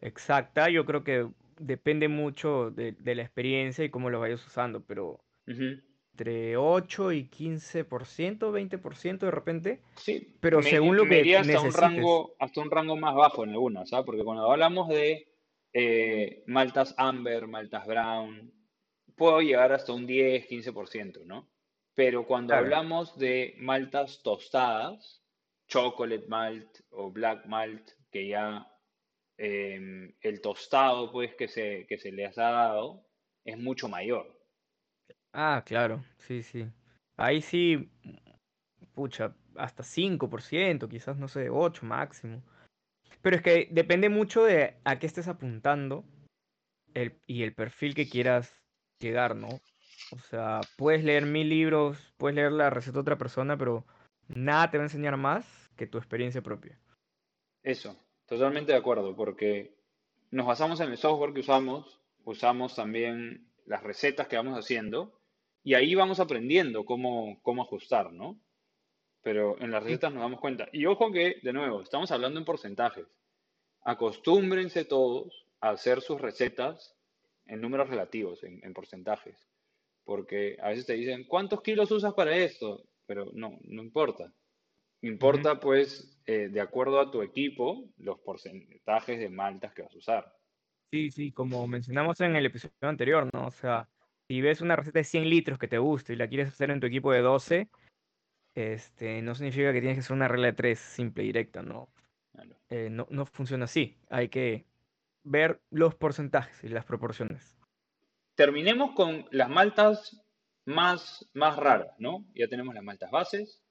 [0.01, 1.29] exacta, yo creo que
[1.61, 5.67] depende mucho de, de la experiencia y cómo lo vayas usando, pero ujú,
[6.13, 11.61] entre 8 y 15%, 20% de repente, sí, pero me, según lo me que hasta
[11.61, 11.73] un necesites.
[11.75, 14.07] rango, hasta un rango más bajo en algunas, ¿sabes?
[14.07, 15.27] Porque cuando hablamos de
[15.73, 18.53] eh, maltas amber, maltas brown,
[19.17, 21.51] puedo llegar hasta un 10, 15%, ¿no?
[21.95, 22.57] Pero cuando Claro.
[22.57, 25.23] hablamos de maltas tostadas,
[25.69, 28.67] chocolate malt o black malt, que ya
[29.43, 33.07] em, el tostado pues que se, que se les ha dado
[33.43, 34.39] es mucho mayor.
[35.33, 36.67] Ah, claro, sí, sí.
[37.17, 37.91] Ahí sí,
[38.95, 42.43] pucha, hasta 5%, quizás, no sé, 8 máximo.
[43.23, 46.05] Pero es que depende mucho de a qué estés apuntando
[46.93, 48.63] el, y el perfil que quieras
[49.01, 49.49] llegar, ¿no?
[50.13, 53.87] O sea, puedes leer mil libros, puedes leer la receta de otra persona, pero
[54.29, 56.79] nada te va a enseñar más que tu experiencia propia.
[57.63, 57.97] Eso,
[58.31, 59.75] totalmente de acuerdo, porque
[60.31, 65.21] nos basamos en el software que usamos, usamos también las recetas que vamos haciendo
[65.65, 68.41] y ahí vamos aprendiendo cómo, cómo ajustar, ¿no?
[69.23, 70.69] Pero en las recetas nos damos cuenta.
[70.73, 73.09] Y ojo que, de nuevo, estamos hablando en porcentajes.
[73.83, 76.97] Acostúmbrense todos a hacer sus recetas
[77.47, 79.45] en números relativos, en, en porcentajes.
[80.05, 82.85] Porque a veces te dicen, ¿cuántos kilos usas para esto?
[83.07, 84.33] Pero no, no importa.
[85.03, 89.99] Importa, pues, eh, de acuerdo a tu equipo, los porcentajes de maltas que vas a
[89.99, 90.37] usar.
[90.93, 93.47] Sí, sí, como mencionamos en el episodio anterior, ¿no?
[93.47, 93.89] O sea,
[94.29, 96.81] si ves una receta de 100 litros que te gusta y la quieres hacer en
[96.81, 97.69] tu equipo de 12,
[98.55, 101.89] este, no significa que tienes que hacer una regla de 3 simple y directa, ¿no?
[102.33, 102.57] Claro.
[102.69, 103.97] Eh, no, no funciona así.
[104.09, 104.67] Hay que
[105.25, 107.57] ver los porcentajes y las proporciones.
[108.35, 110.21] Terminemos con las maltas
[110.65, 112.25] más, más raras, ¿no?
[112.35, 113.63] Ya tenemos las maltas bases,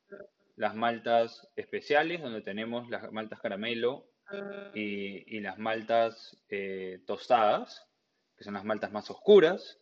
[0.60, 4.10] las maltas especiales, donde tenemos las maltas caramelo
[4.74, 7.88] y, y las maltas eh, tostadas,
[8.36, 9.80] que son las maltas más oscuras,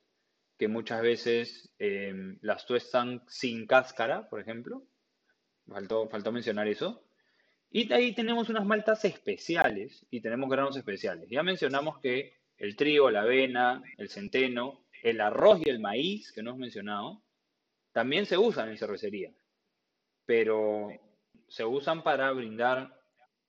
[0.55, 4.83] que muchas veces eh, las tuestan sin cáscara, por ejemplo.
[5.67, 7.03] Faltó, faltó mencionar eso.
[7.71, 11.27] Y de ahí tenemos unas maltas especiales y tenemos granos especiales.
[11.27, 16.43] Ya mencionamos que el trigo, la avena, el centeno, el arroz y el maíz, que
[16.43, 17.23] no hemos mencionado,
[17.93, 19.31] también se usan en cervecería,
[20.27, 20.89] pero
[21.47, 22.93] se usan para brindar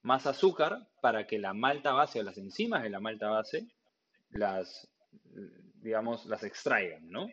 [0.02, 3.66] más azúcar para que la malta base o las enzimas de la malta base
[4.30, 4.88] las,
[5.82, 7.28] digamos, las extraigan, ¿no?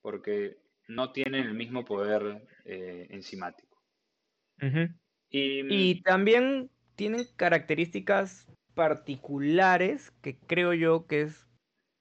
[0.00, 0.56] Porque
[0.88, 3.82] no tienen el mismo poder eh, enzimático.
[5.28, 11.48] Y Y también tienen características particulares que creo yo que es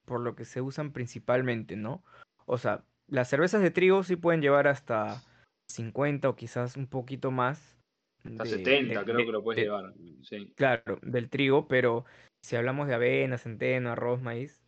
[0.06, 2.04] por lo que se usan principalmente, ¿no?
[2.46, 5.24] O sea, las cervezas de trigo sí pueden llevar hasta
[5.72, 7.78] 50 o quizás un poquito más
[8.24, 10.54] hasta de, 70 de- creo que lo puedes de- llevar, sí.
[10.56, 12.06] claro, del trigo, pero
[12.44, 14.62] si hablamos de avena, centeno, arroz, maíz,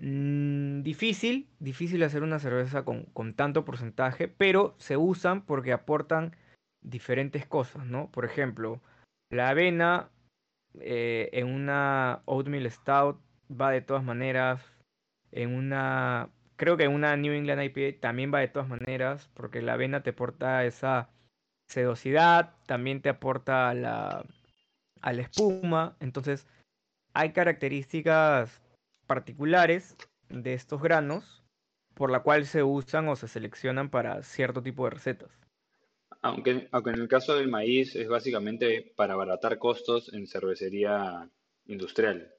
[0.00, 6.34] mm, difícil, difícil hacer una cerveza con, con tanto porcentaje, pero se usan porque aportan
[6.82, 8.10] diferentes cosas, ¿no?
[8.10, 8.80] Por ejemplo,
[9.30, 10.10] la avena
[10.80, 14.60] eh, en una oatmeal stout va de todas maneras,
[15.30, 16.30] en una,
[16.62, 20.10] creo que una New England IPA también va de todas maneras, porque la avena te
[20.10, 21.10] aporta esa
[21.66, 24.24] sedosidad, también te aporta la,
[25.00, 26.46] a la espuma, entonces
[27.14, 28.62] hay características
[29.08, 29.96] particulares
[30.28, 31.42] de estos granos
[31.94, 35.30] por la cual se usan o se seleccionan para cierto tipo de recetas.
[36.20, 41.28] Aunque, aunque en el caso del maíz es básicamente para abaratar costos en cervecería
[41.66, 42.32] industrial.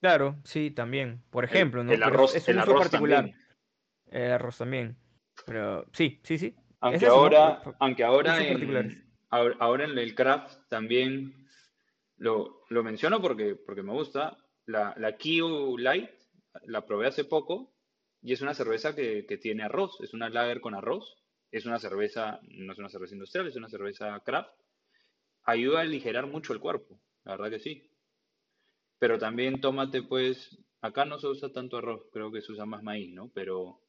[0.00, 1.90] Claro, sí, también, por El, ejemplo, ¿no?
[1.90, 3.45] el Pero es, arroz, es el un uso arroz particular, también.
[4.10, 4.96] El arroz también.
[5.44, 11.48] Pero sí, sí, sí, Aunque ahora, aunque ahora en, ahora en el craft también
[12.16, 14.36] lo, lo menciono porque, porque me gusta.
[14.66, 16.10] La, la Q Light
[16.64, 17.74] la probé hace poco
[18.22, 20.00] y es una cerveza que, que tiene arroz.
[20.00, 21.22] Es una lager con arroz.
[21.52, 24.50] Es una cerveza, no es una cerveza industrial, es una cerveza craft.
[25.44, 27.88] Ayuda a aligerar mucho el cuerpo, la verdad que sí.
[28.98, 32.82] Pero también tómate, pues, acá no se usa tanto arroz, creo que se usa más
[32.82, 33.30] maíz, ¿no?
[33.32, 33.80] Pero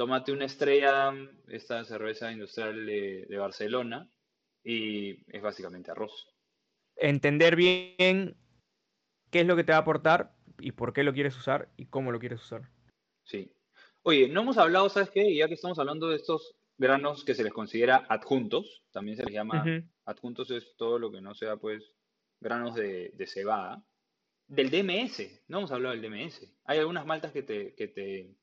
[0.00, 1.12] tómate una estrella,
[1.48, 4.10] esta cerveza industrial de, de Barcelona,
[4.64, 6.34] y es básicamente arroz.
[6.96, 8.34] Entender bien
[9.30, 11.84] qué es lo que te va a aportar y por qué lo quieres usar y
[11.84, 12.70] cómo lo quieres usar.
[13.26, 13.52] Sí.
[14.00, 15.36] Oye, no hemos hablado, ¿sabes qué?
[15.36, 19.34] Ya que estamos hablando de estos granos que se les considera adjuntos, también se les
[19.34, 19.62] llama
[20.06, 21.92] adjuntos, es todo lo que no sea, pues,
[22.40, 23.84] granos de, de cebada.
[24.48, 26.50] Del DMS, no hemos hablado del DMS.
[26.64, 28.34] Hay algunas maltas que te, que te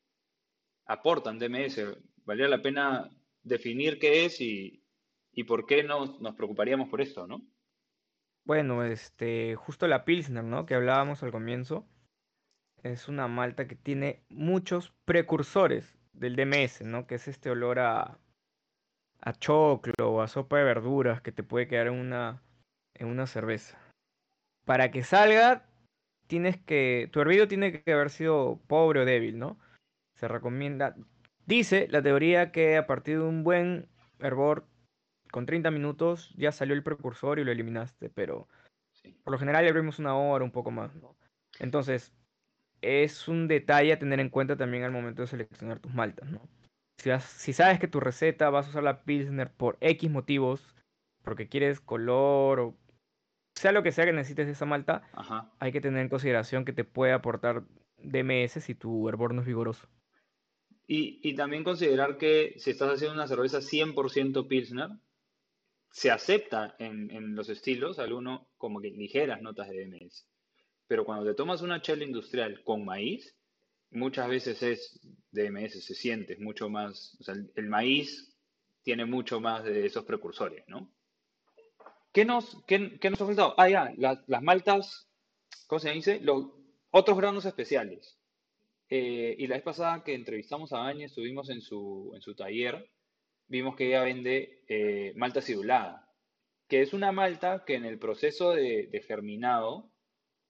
[0.88, 1.80] aportan DMS.
[2.24, 3.10] valdría la pena
[3.42, 4.82] definir qué es y,
[5.32, 7.40] y por qué nos, nos preocuparíamos por esto, ¿no?
[8.44, 10.66] Bueno, este, justo la Pilsner, ¿no?
[10.66, 11.86] Que hablábamos al comienzo.
[12.82, 17.06] Es una malta que tiene muchos precursores del DMS, ¿no?
[17.06, 18.18] Que es este olor a,
[19.20, 22.42] a choclo o a sopa de verduras que te puede quedar en una,
[22.94, 23.78] en una cerveza.
[24.64, 25.66] Para que salga,
[26.26, 27.10] tienes que.
[27.12, 29.58] Tu hervido tiene que haber sido pobre o débil, ¿no?
[30.18, 30.96] Se recomienda.
[31.46, 33.88] Dice la teoría que a partir de un buen
[34.18, 34.66] hervor,
[35.30, 38.48] con 30 minutos, ya salió el precursor y lo eliminaste, pero
[38.92, 39.16] Sí.
[39.22, 41.14] por lo general hervimos una hora, un poco más, ¿no?
[41.60, 42.12] Entonces,
[42.82, 46.40] es un detalle a tener en cuenta también al momento de seleccionar tus maltas, ¿no?
[46.96, 50.74] Si, sabes que tu receta vas a usar la Pilsner por X motivos,
[51.22, 52.74] porque quieres color o
[53.54, 55.50] sea lo que sea que necesites de esa malta, Ajá.
[55.60, 57.62] hay que tener en consideración que te puede aportar
[57.98, 59.88] DMS si tu hervor no es vigoroso.
[60.90, 64.88] Y, también considerar que si estás haciendo una cerveza 100% Pilsner,
[65.90, 70.26] se acepta en, los estilos alguno como que ligeras notas de DMS.
[70.86, 73.36] Pero cuando te tomas una chela industrial con maíz,
[73.90, 78.34] muchas veces es DMS, se siente, mucho más, o sea, el, maíz
[78.82, 80.90] tiene mucho más de esos precursores, ¿no?
[82.12, 82.78] ¿Qué nos, qué
[83.10, 83.54] nos ha faltado?
[83.58, 85.10] Ah, ya, las, las maltas,
[85.66, 86.18] ¿cómo se dice?
[86.20, 86.46] Los
[86.90, 88.17] otros granos especiales.
[88.90, 92.90] Eh, y la vez pasada que entrevistamos a Áñez, estuvimos en su, en su taller,
[93.46, 96.08] vimos que ella vende eh, malta acidulada,
[96.68, 99.90] que es una malta que en el proceso de, de germinado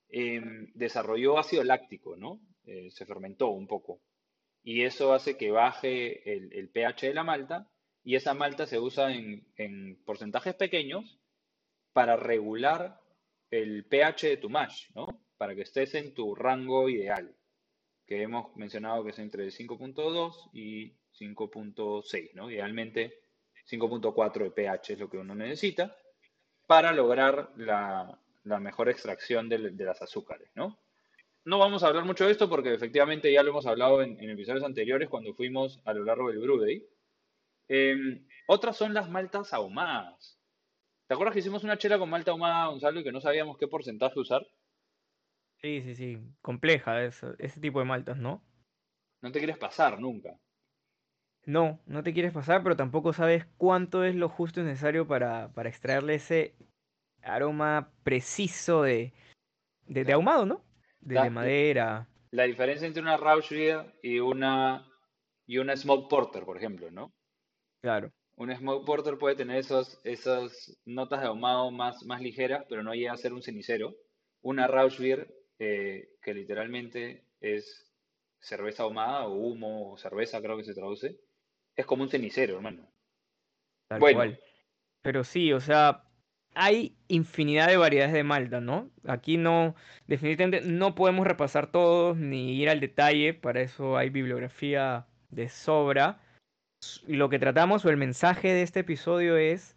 [0.08, 2.40] em, desarrolló ácido láctico, ¿no?
[2.64, 4.02] Eh, se fermentó un poco.
[4.62, 7.70] Y eso hace que baje el, el pH de la malta
[8.04, 11.20] y esa malta se usa en, en porcentajes pequeños
[11.92, 13.00] para regular
[13.50, 15.06] el pH de tu mash, ¿no?
[15.36, 17.37] Para que estés en tu rango ideal,
[18.08, 22.50] que hemos mencionado que es entre 5.2 y 5.6, ¿no?
[22.50, 23.20] Idealmente
[23.70, 25.94] 5.4 de pH es lo que uno necesita
[26.66, 30.78] para lograr la, la mejor extracción de, de las azúcares, ¿no?
[31.44, 34.64] No vamos a hablar mucho de esto porque efectivamente ya lo hemos hablado en, episodios
[34.64, 36.86] anteriores cuando fuimos a lo largo del Brew Day.
[37.68, 40.38] Em, otras son las maltas ahumadas.
[41.06, 43.68] ¿Te acuerdas que hicimos una chela con malta ahumada, Gonzalo, y que no sabíamos qué
[43.68, 44.46] porcentaje usar?
[45.60, 48.42] Sí, sí, sí, compleja esa- ese tipo de maltas, ¿no?
[49.22, 50.36] No te quieres pasar nunca.
[51.46, 55.52] No, no te quieres pasar, pero tampoco sabes cuánto es lo justo y necesario para,
[55.54, 56.54] para extraerle ese
[57.22, 59.12] aroma preciso de,
[59.86, 60.64] de, ahumado, ¿no?
[61.00, 63.52] De, La- de madera, La diferencia entre una Rausch
[64.02, 64.86] y una,
[65.46, 67.12] y una Smoke Porter, por ejemplo, ¿no?
[67.80, 68.12] claro.
[68.36, 72.94] Un Smoke Porter puede tener esos, esas notas de ahumado más, más ligeras, pero no
[72.94, 73.94] llega a ser un cenicero.
[74.40, 75.28] Una Rausch Beer,
[75.58, 77.92] eh, que literalmente es
[78.40, 81.18] cerveza ahumada o humo o cerveza, creo que se traduce,
[81.76, 82.88] es como un cenicero, hermano.
[83.88, 84.18] Tal Bueno.
[84.18, 84.40] cual.
[85.02, 86.04] Pero sí, o sea,
[86.54, 88.90] hay infinidad de variedades de malta, ¿no?
[89.06, 89.74] Aquí no,
[90.06, 96.20] definitivamente no podemos repasar todos ni ir al detalle, para eso hay bibliografía de sobra.
[97.06, 99.76] Lo que tratamos o el mensaje de este episodio es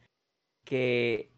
[0.66, 1.30] que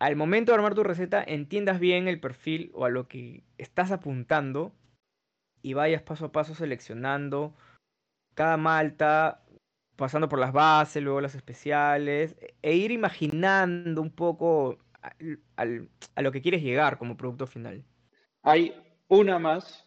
[0.00, 3.92] al momento de armar tu receta entiendas bien el perfil o a lo que estás
[3.92, 4.72] apuntando
[5.62, 7.54] y vayas paso a paso seleccionando
[8.34, 9.44] cada malta,
[9.96, 14.78] pasando por las bases, luego las especiales, e- e ir imaginando un poco
[15.56, 17.84] a lo que quieres llegar como producto final.
[18.42, 18.74] Hay
[19.08, 19.86] una más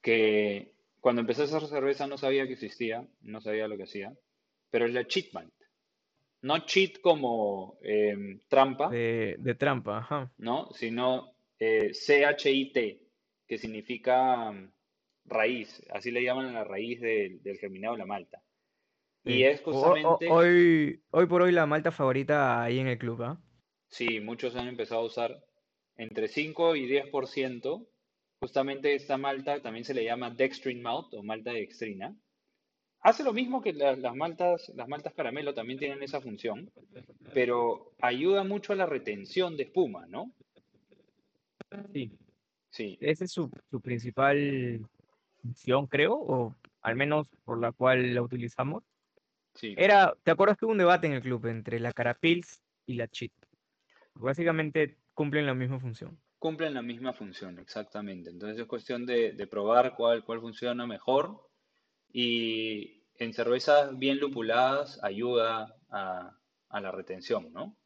[0.00, 4.14] que cuando empecé a hacer cerveza no sabía que existía, no sabía lo que hacía,
[4.70, 5.52] pero es la cheat malt.
[6.42, 10.32] No cheat como em, trampa, De, de trampa, ajá.
[10.38, 10.68] ¿no?
[10.72, 13.02] Sino eh, C-H-I-T,
[13.46, 14.72] que significa mm,
[15.24, 18.42] raíz, así le llaman a la raíz del, del germinado de la malta.
[19.24, 23.40] Y es justamente, hoy, hoy por hoy la malta favorita ahí en el club, ¿ah?
[23.88, 25.44] sí, muchos han empezado a usar
[25.96, 27.88] entre 5 y 10%.
[28.38, 32.14] Justamente esta malta también se le llama dextrin malt o malta dextrina.
[33.06, 36.68] Hace lo mismo que la- las maltas, las maltas caramelo también tienen esa función,
[37.32, 40.32] pero ayuda mucho a la retención de espuma, ¿no?
[41.92, 42.10] Sí.
[42.70, 44.80] Sí, Esa es su, su principal
[45.40, 48.82] función, creo, o al menos por la cual la utilizamos.
[49.54, 49.74] sí.
[49.78, 53.06] Era, ¿te acuerdas que hubo un debate en el club entre la Carapils y la
[53.06, 53.30] Cheat?
[54.14, 56.18] Básicamente cumplen la misma función.
[56.40, 58.30] cumplen la misma función, exactamente.
[58.30, 61.48] Entonces es cuestión de, de probar cuál, cuál funciona mejor
[62.12, 66.36] y en cervezas bien lupuladas ayuda a,
[66.70, 67.76] la retención, ¿no?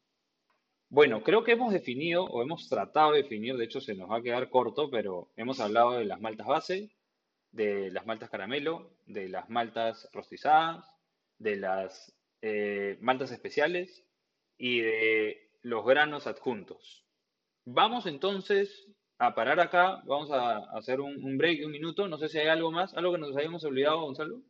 [0.89, 4.17] Bueno, creo que hemos definido o hemos tratado de definir, de hecho se nos va
[4.17, 6.91] a quedar corto, pero hemos hablado de las maltas base,
[7.51, 10.85] de las maltas caramelo, de las maltas rostizadas,
[11.37, 14.05] de las eh, maltas especiales
[14.57, 17.05] y de los granos adjuntos.
[17.65, 22.07] Vamos entonces a parar acá, vamos a hacer un, break de un minuto.
[22.07, 24.41] No sé si hay algo más, algo que nos hayamos olvidado, Gonzalo.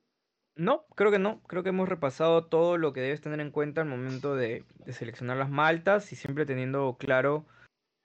[0.56, 1.42] No, creo que no.
[1.48, 5.38] Creo que hemos repasado todo lo que debes tener en cuenta al momento de, seleccionar
[5.38, 7.46] las maltas y siempre teniendo claro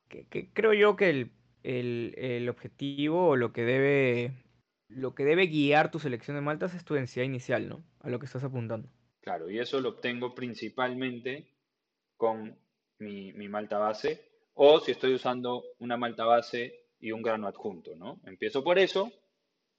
[0.09, 1.31] que, creo yo que
[1.63, 4.33] el, objetivo o lo que debe
[4.89, 7.83] lo que debe guiar tu selección de maltas es tu densidad inicial, ¿no?
[8.01, 8.89] A lo que estás apuntando.
[9.21, 11.53] Claro, y eso lo obtengo principalmente
[12.17, 12.57] con
[13.01, 17.97] mi, mi malta base o si estoy usando una malta base y un grano adjunto,
[17.97, 18.21] ¿no?
[18.25, 19.13] Empiezo por eso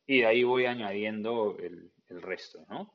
[0.06, 2.94] y de ahí voy añadiendo el, resto, ¿no?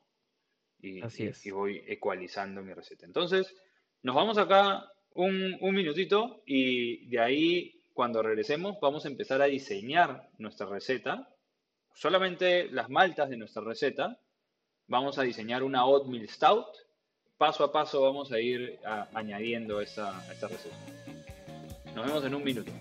[0.79, 1.45] Y, Así es.
[1.45, 3.05] y, voy ecualizando mi receta.
[3.05, 3.55] Entonces,
[4.01, 9.45] nos vamos acá un, un minutito y de ahí, cuando regresemos, vamos a empezar a
[9.45, 11.29] diseñar nuestra receta.
[11.93, 14.19] Solamente las maltas de nuestra receta.
[14.87, 16.67] Vamos a diseñar una oatmeal stout.
[17.37, 18.79] Paso a paso vamos a ir
[19.13, 20.75] añadiendo esta, esta receta.
[21.95, 22.71] Nos vemos en un minuto.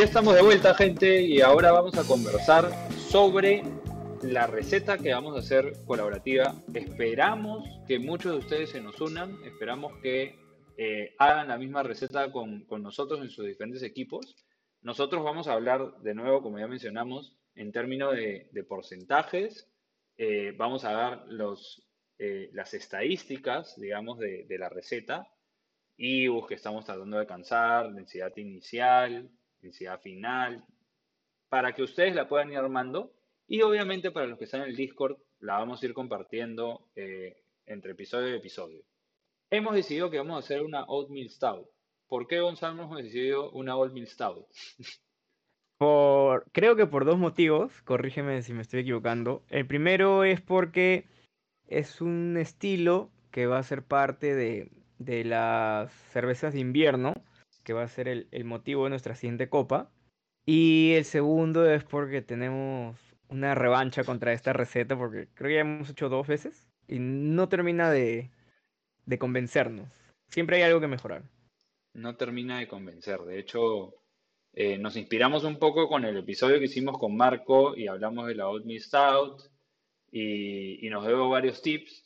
[0.00, 3.62] Ya estamos de vuelta, gente, y ahora vamos a conversar sobre
[4.22, 6.54] la receta que vamos a hacer colaborativa.
[6.72, 10.38] Esperamos que muchos de ustedes se nos unan, esperamos que
[10.78, 14.36] eh, hagan la misma receta con, nosotros en sus diferentes equipos.
[14.80, 19.70] Nosotros vamos a hablar de nuevo, como ya mencionamos, en términos de, porcentajes.
[20.16, 21.86] Eh, vamos a dar los,
[22.18, 25.28] eh, las estadísticas, digamos, de, la receta,
[25.94, 29.30] y que estamos tratando de alcanzar, densidad inicial,
[30.02, 30.64] final,
[31.48, 33.12] para que ustedes la puedan ir armando.
[33.46, 37.42] Y obviamente para los que están en el Discord, la vamos a ir compartiendo eh,
[37.66, 38.82] entre episodio y episodio.
[39.50, 41.68] Hemos decidido que vamos a hacer una Oatmeal Stout.
[42.06, 44.46] ¿Por qué, Gonzalo, hemos decidido una Oatmeal Stout?
[45.78, 49.42] Por, creo que por dos motivos, corrígeme si me estoy equivocando.
[49.48, 51.06] El primero es porque
[51.68, 57.14] es un estilo que va a ser parte de, de las cervezas de invierno
[57.64, 59.90] que va a ser el, motivo de nuestra siguiente copa.
[60.46, 62.96] Y el segundo es porque tenemos
[63.28, 67.48] una revancha contra esta receta, porque creo que ya hemos hecho dos veces y no
[67.48, 68.30] termina de,
[69.06, 69.88] de convencernos.
[70.28, 71.22] Siempre hay algo que mejorar.
[71.94, 73.20] No termina de convencer.
[73.20, 73.94] De hecho,
[74.52, 78.34] eh, nos inspiramos un poco con el episodio que hicimos con Marco y hablamos de
[78.34, 79.42] la Oatmeal Stout
[80.10, 82.04] y, y nos dio varios tips,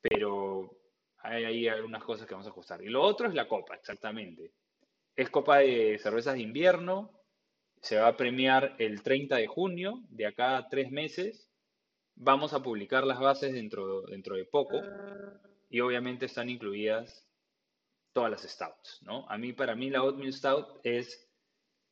[0.00, 0.70] pero
[1.18, 2.82] hay ahí algunas cosas que vamos a ajustar.
[2.82, 4.52] Y lo otro es la copa, exactamente.
[5.16, 7.10] Es Copa de Cervezas de Invierno.
[7.80, 11.48] Se va a premiar el 30 de junio, de acá tres meses.
[12.14, 14.82] Vamos a publicar las bases dentro, dentro de poco.
[15.70, 17.26] Y obviamente están incluidas
[18.12, 19.26] todas las stouts, ¿no?
[19.28, 21.30] A mí, para mí, la Oatmeal Stout es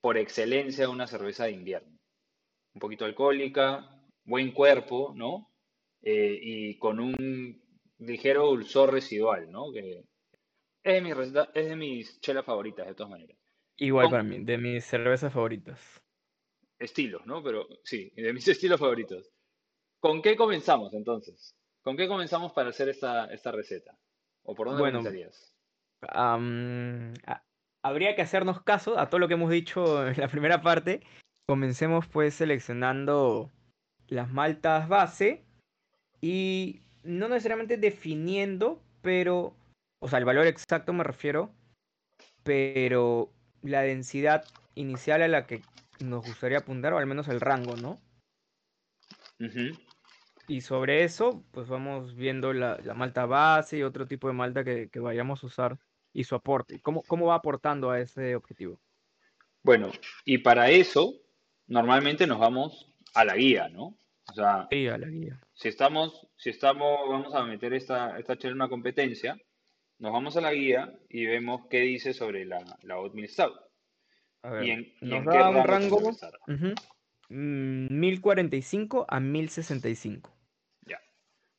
[0.01, 1.99] por excelencia una cerveza de invierno.
[2.75, 5.51] Un poquito alcohólica, buen cuerpo, ¿no?
[6.03, 7.63] Eh, y con un
[7.99, 9.73] ligero dulzor residual, ¿no?
[9.73, 10.05] Que
[10.85, 13.37] es de mis, es de mis chelas favoritas, de todas maneras.
[13.77, 15.81] Igual para mí, de mis cervezas favoritas.
[16.79, 17.43] Estilos, ¿no?
[17.43, 19.33] Pero sí, de mis estilos favoritos.
[19.99, 21.57] ¿Con qué comenzamos entonces?
[21.83, 23.99] ¿Con qué comenzamos para hacer esta, esta receta?
[24.43, 25.51] ¿O por dónde bueno, comenzarías?
[27.83, 31.01] habría que hacernos caso a todo lo que hemos dicho en la primera parte.
[31.47, 33.51] Comencemos pues seleccionando
[34.09, 35.45] las maltas base
[36.21, 39.55] y no necesariamente definiendo, pero
[39.99, 41.55] o sea, el valor exacto me refiero,
[42.43, 43.33] pero
[43.63, 45.63] la densidad inicial a la que
[46.01, 48.01] nos gustaría apuntar, o al menos el rango, ¿no?
[50.47, 54.89] Y sobre eso, pues vamos viendo la, malta base y otro tipo de malta que,
[55.01, 55.79] vayamos a usar
[56.13, 56.81] y su aporte.
[56.81, 58.79] ¿Cómo, ¿Cómo va aportando a ese objetivo?
[59.63, 59.91] Bueno,
[60.25, 61.15] y para eso,
[61.67, 63.97] normalmente nos vamos a la guía, ¿no?
[64.29, 65.41] O sea, sí, a la guía.
[65.55, 69.37] Si estamos, si estamos, vamos a meter esta, esta en una competencia,
[69.99, 73.55] nos vamos a la guía y vemos qué dice sobre la, la Oatmeal Stout.
[74.43, 76.01] A ver, nos da un rango
[77.29, 80.31] 1045 mm, a 1065.
[80.83, 81.01] Ya.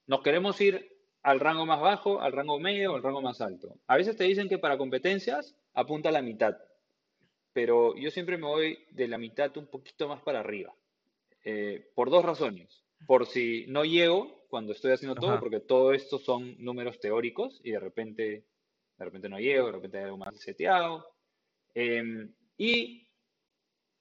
[0.06, 3.80] Nos queremos ir al rango más bajo, al rango medio o al rango más alto.
[3.88, 6.56] A veces te dicen que para competencias apunta a la mitad,
[7.54, 10.76] pero yo siempre me voy de la mitad un poquito más para arriba,
[11.44, 12.84] eh, por dos razones.
[13.08, 15.40] Por si no llego cuando estoy haciendo todo, Ajá.
[15.40, 18.46] porque todo esto son números teóricos y de repente,
[18.98, 21.06] de repente no llego, de repente hay algo más seteado.
[21.74, 23.08] Em, y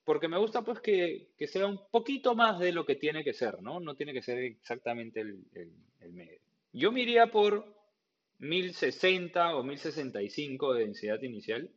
[0.05, 3.33] porque me gusta pues que, que sea un poquito más de lo que tiene que
[3.33, 3.81] ser, ¿no?
[3.81, 6.39] No tiene que ser exactamente el, el- el medio.
[6.73, 7.65] Yo me iría por
[8.39, 11.71] 1060 o 1065 de densidad inicial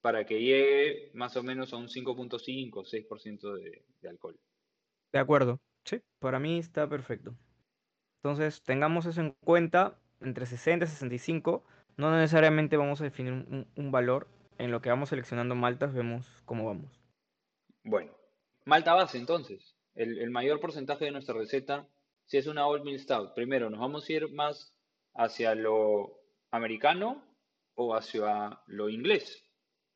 [0.00, 4.38] para que llegue más o menos a un 5.5 o 6% de, de alcohol.
[5.12, 5.60] De acuerdo.
[5.84, 7.34] Sí, para mí está perfecto.
[8.22, 11.64] Entonces, tengamos eso en cuenta, entre 60 y 65,
[11.96, 16.66] no necesariamente vamos a definir un, valor, en lo que vamos seleccionando maltas vemos cómo
[16.66, 16.90] vamos.
[17.82, 18.12] Bueno,
[18.66, 19.74] malta base entonces.
[19.94, 21.88] El, el mayor porcentaje de nuestra receta,
[22.26, 24.74] si es una Old Mill Stout, primero, ¿nos vamos a ir más
[25.14, 27.24] hacia lo americano
[27.74, 29.49] o hacia lo inglés?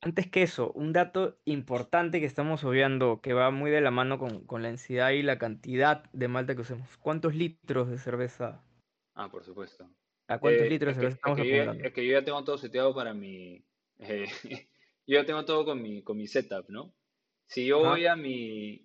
[0.04, 4.18] Antes que eso, un dato importante que estamos obviando, que va muy de la mano
[4.18, 6.98] con, con la densidad y la cantidad de malta que usemos.
[6.98, 8.60] ¿Cuántos litros de cerveza?
[9.14, 9.88] Ah, por supuesto.
[10.28, 12.12] ¿A cuántos Eh, litros es de que, cerveza es estamos que yo es que yo
[12.12, 13.64] ya tengo todo seteado para mi...
[13.98, 14.26] eh,
[15.06, 16.94] yo ya tengo todo con mi, con mi setup, ¿no?
[17.46, 17.90] Si yo Ajá.
[17.90, 18.84] voy a mi,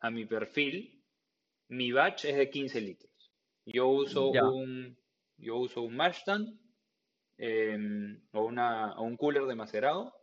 [0.00, 1.02] a mi perfil,
[1.68, 3.32] mi batch es de 15 litros.
[3.64, 4.42] Yo uso Ya.
[4.42, 4.98] un,
[5.38, 5.96] yo uso un
[7.38, 10.19] em, o, una, o un cooler de macerado,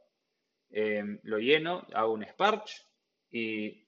[0.70, 2.84] em, lo lleno, hago un sparge
[3.32, 3.88] y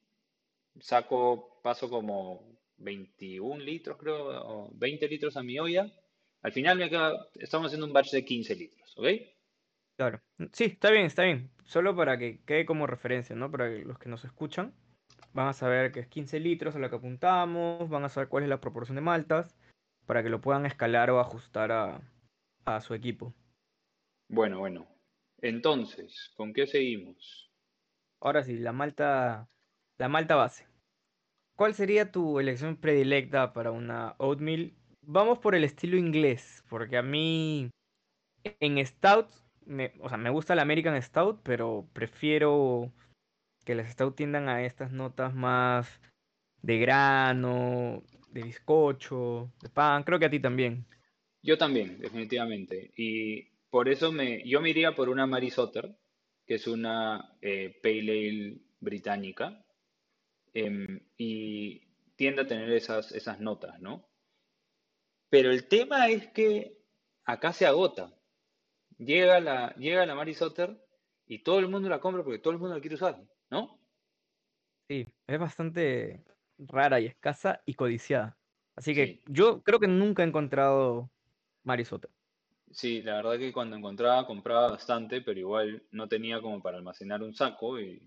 [0.80, 5.92] saco, paso como 21 litros, creo, o 20 litros a mi olla.
[6.42, 9.08] Al final me queda, estamos haciendo un batch de 15 litros, ¿ok?
[9.98, 10.22] Claro.
[10.54, 11.52] Sí, está bien, está bien.
[11.66, 13.52] Solo para que quede como referencia, ¿no?
[13.52, 14.74] Para que los que nos escuchan
[15.34, 18.44] van a saber que es 15 litros a lo que apuntamos, van a saber cuál
[18.44, 19.58] es la proporción de maltas,
[20.06, 22.02] para que lo puedan escalar o ajustar a,
[22.66, 23.34] a su equipo.
[24.30, 24.88] Bueno, bueno.
[25.42, 27.52] Entonces, ¿con qué seguimos?
[28.22, 29.50] Ahora sí, la malta,
[29.98, 30.68] la malta base.
[31.56, 34.74] ¿Cuál sería tu elección predilecta para una oatmeal?
[35.02, 37.70] Vamos por el estilo inglés, porque a mí
[38.44, 39.28] en stout,
[39.66, 42.92] me, o sea, me gusta la American Stout, pero prefiero
[43.66, 46.02] que las stout tiendan a estas notas más
[46.62, 50.04] de grano, de bizcocho, de pan.
[50.04, 50.86] Creo que a ti también.
[51.42, 52.92] Yo también, definitivamente.
[52.98, 55.98] Y por eso me, yo me iría por una Mary Sotter,
[56.46, 59.66] que es una eh, Pale Ale británica,
[60.54, 61.82] em, y
[62.16, 64.10] tiende a tener esas, esas notas, ¿no?
[65.30, 66.84] Pero el tema es que
[67.24, 68.14] acá se agota.
[68.98, 70.86] Llega la, llega la Mary Sotter
[71.28, 73.80] y todo el mundo la compra porque todo el mundo la quiere usar, ¿no?
[74.90, 76.24] Sí, es bastante
[76.58, 78.40] rara y escasa y codiciada.
[78.76, 79.24] Así que Sí.
[79.26, 81.12] yo creo que nunca he encontrado
[81.64, 82.10] Marisota.
[82.72, 87.24] Sí, la verdad que cuando encontraba compraba bastante, pero igual no tenía como para almacenar
[87.24, 88.00] un saco y,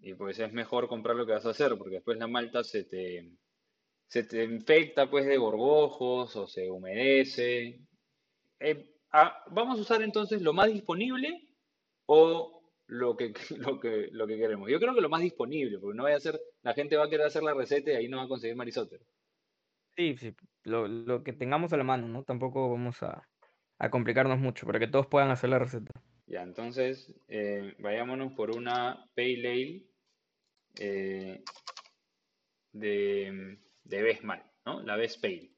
[0.00, 2.84] y pues es mejor comprar lo que vas a hacer, porque después la malta se
[2.84, 3.32] te,
[4.08, 7.80] se te infecta pues de gorgojos o se humedece.
[8.60, 11.48] Eh, ah, vamos a usar entonces lo más disponible
[12.06, 14.70] o lo que, lo que, lo que queremos.
[14.70, 17.10] Yo creo que lo más disponible, porque no vaya a ser, la gente va a
[17.10, 19.00] querer hacer la receta y ahí no va a conseguir marisote.
[19.96, 22.22] Sí, sí, lo, lo que tengamos a la mano, ¿no?
[22.22, 23.26] Tampoco vamos a,
[23.78, 25.92] a complicarnos mucho para que todos puedan hacer la receta.
[26.26, 29.86] Ya, entonces eh, vayámonos por una Pale Ale
[30.78, 31.44] eh,
[32.72, 34.82] de, de Besmal, ¿no?
[34.82, 35.52] La Best Pale.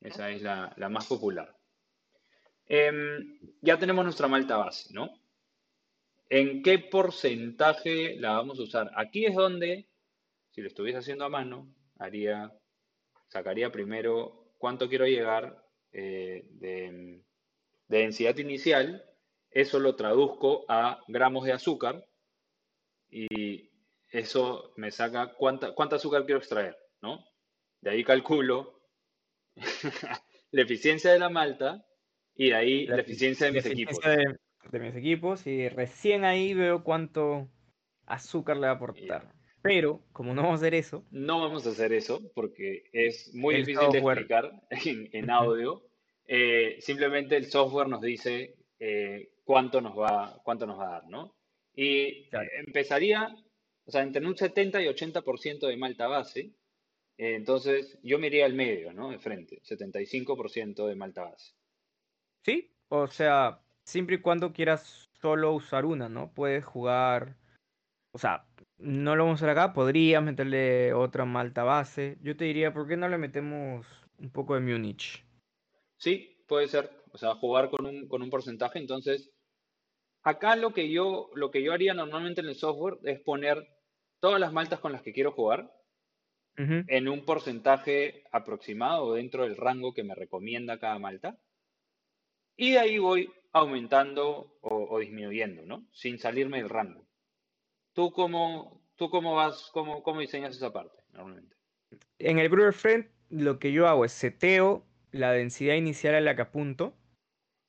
[0.00, 1.56] Esa es la, la más popular.
[2.66, 5.10] Em, ya tenemos nuestra malta base, ¿no?
[6.28, 8.90] ¿En qué porcentaje la vamos a usar?
[8.96, 9.88] Aquí es donde,
[10.50, 12.52] si lo estuviese haciendo a mano, haría,
[13.28, 17.22] sacaría primero cuánto quiero llegar eh, de,
[17.88, 19.04] de densidad inicial,
[19.50, 22.06] eso lo traduzco a gramos de azúcar
[23.08, 23.70] y
[24.10, 27.24] eso me saca cuánta, cuánta azúcar quiero extraer, ¿no?
[27.80, 28.80] De ahí calculo
[30.50, 31.86] la eficiencia de la malta
[32.34, 33.98] y de ahí la, La eficiencia de mis equipos.
[34.00, 34.36] de,
[34.70, 37.48] de mis equipos y recién ahí veo cuánto
[38.06, 39.32] azúcar le va a aportar.
[39.62, 43.56] Pero, como no vamos a hacer eso, No vamos a hacer eso porque es muy
[43.56, 45.82] difícil de explicar en, audio.
[46.26, 51.08] Eh, simplemente el software nos dice eh, cuánto nos va, cuánto nos va a dar,
[51.08, 51.36] ¿no?
[51.74, 52.48] Y Claro.
[52.66, 53.28] empezaría,
[53.84, 56.52] o sea, entre un 70 y 80% de malta base.
[57.18, 59.10] eh, entonces, yo me iría al medio, ¿no?
[59.10, 61.54] De frente, 75% de malta base.
[62.44, 66.32] Sí, o sea, siempre y cuando quieras solo usar una, ¿no?
[66.34, 67.36] Puedes jugar,
[68.12, 68.48] o sea,
[68.78, 72.18] no lo vamos a hacer acá, podrías meterle otra malta base.
[72.22, 73.86] Yo te diría, ¿por qué no le metemos
[74.18, 75.25] un poco de Múnich?
[75.96, 76.90] Sí, puede ser.
[77.12, 78.78] O sea, jugar con un, con un porcentaje.
[78.78, 79.30] Entonces,
[80.22, 83.66] acá lo que yo, lo que yo haría normalmente en el software es poner
[84.20, 85.72] todas las maltas con las que quiero jugar
[86.58, 91.38] en un porcentaje aproximado dentro del rango que me recomienda cada malta.
[92.56, 95.86] Y de ahí voy aumentando o, o disminuyendo, ¿no?
[95.92, 97.06] Sin salirme del rango.
[97.92, 101.56] ¿Tú cómo, tú cómo vas, cómo, cómo diseñas esa parte normalmente?
[102.18, 106.36] En el Brewer Friend lo que yo hago es seteo la densidad inicial a la
[106.36, 106.94] que apunto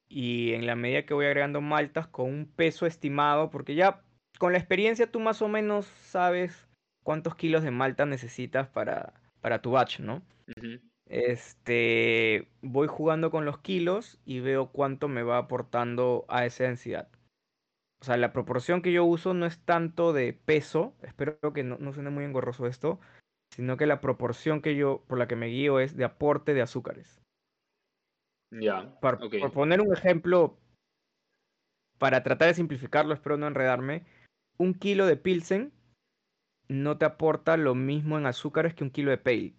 [0.10, 4.04] y en la medida que voy agregando maltas con un peso estimado, porque ya
[4.40, 6.68] con la experiencia tú más o menos sabes
[7.04, 10.22] cuántos kilos de malta necesitas para, para tu batch, ¿no?
[11.10, 17.10] Este, voy jugando con los kilos y veo cuánto me va aportando a esa densidad.
[18.02, 21.78] O sea, la proporción que yo uso no es tanto de peso, espero que no,
[21.80, 23.00] no suene muy engorroso esto,
[23.56, 26.62] sino que la proporción que yo, por la que me guío es de aporte de
[26.62, 27.22] azúcares.
[28.52, 29.20] Ya, Por,
[29.52, 30.58] poner un ejemplo,
[31.98, 34.06] para tratar de simplificarlo, espero no enredarme,
[34.58, 35.74] un kilo de Pilsen
[36.70, 39.54] no te aporta lo mismo en azúcares que un kilo de Pale.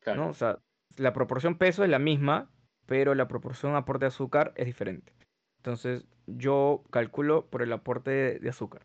[0.00, 0.24] Claro.
[0.24, 0.30] ¿no?
[0.30, 0.58] O sea,
[0.96, 2.50] la proporción peso es la misma,
[2.86, 5.12] pero la proporción aporte de azúcar es diferente.
[5.58, 8.82] Entonces, yo calculo por el aporte de azúcar.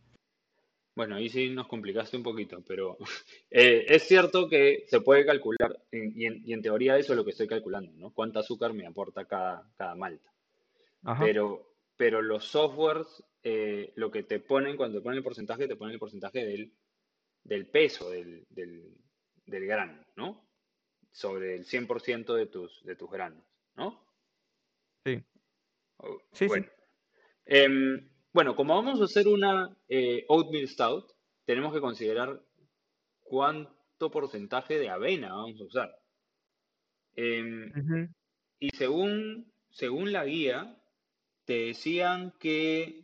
[1.01, 2.95] Bueno, ahí sí nos complicaste un poquito, pero
[3.49, 7.25] eh, es cierto que se puede calcular, y, en, y en teoría eso es lo
[7.25, 8.13] que estoy calculando, ¿no?
[8.13, 10.31] Cuánta azúcar me aporta cada, cada malta.
[11.03, 11.25] Ajá.
[11.25, 13.07] Pero, pero los softwares,
[13.41, 16.71] eh, lo que te ponen, cuando te ponen el porcentaje, te ponen el porcentaje del,
[17.45, 18.95] del peso del, del,
[19.47, 20.47] del grano, ¿no?
[21.09, 23.43] Sobre el 100% de tus, de tus granos,
[23.75, 24.05] ¿no?
[25.03, 25.19] Sí,
[25.97, 26.45] O- sí, sí.
[26.45, 26.67] Bueno,
[27.47, 31.11] Em, bueno, como vamos a hacer una eh, oatmeal stout,
[31.45, 32.41] tenemos que considerar
[33.21, 35.95] cuánto porcentaje de avena vamos a usar.
[37.15, 37.71] Em,
[38.59, 40.81] y según, según la guía,
[41.45, 43.03] te decían que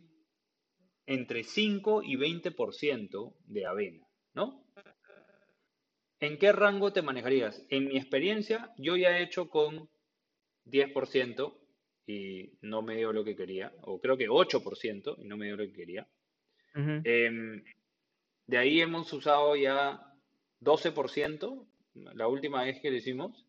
[1.06, 4.64] entre 5 y 20% de avena, ¿no?
[6.20, 7.64] ¿En qué rango te manejarías?
[7.70, 9.88] En mi experiencia, yo ya he hecho con
[10.64, 11.57] 10%
[12.08, 15.58] y no me dio lo que quería, o creo que 8% y no me dio
[15.58, 16.08] lo que quería.
[16.74, 17.62] Em,
[18.46, 20.14] de ahí hemos usado ya
[20.60, 23.46] 12%, la última vez que lo hicimos.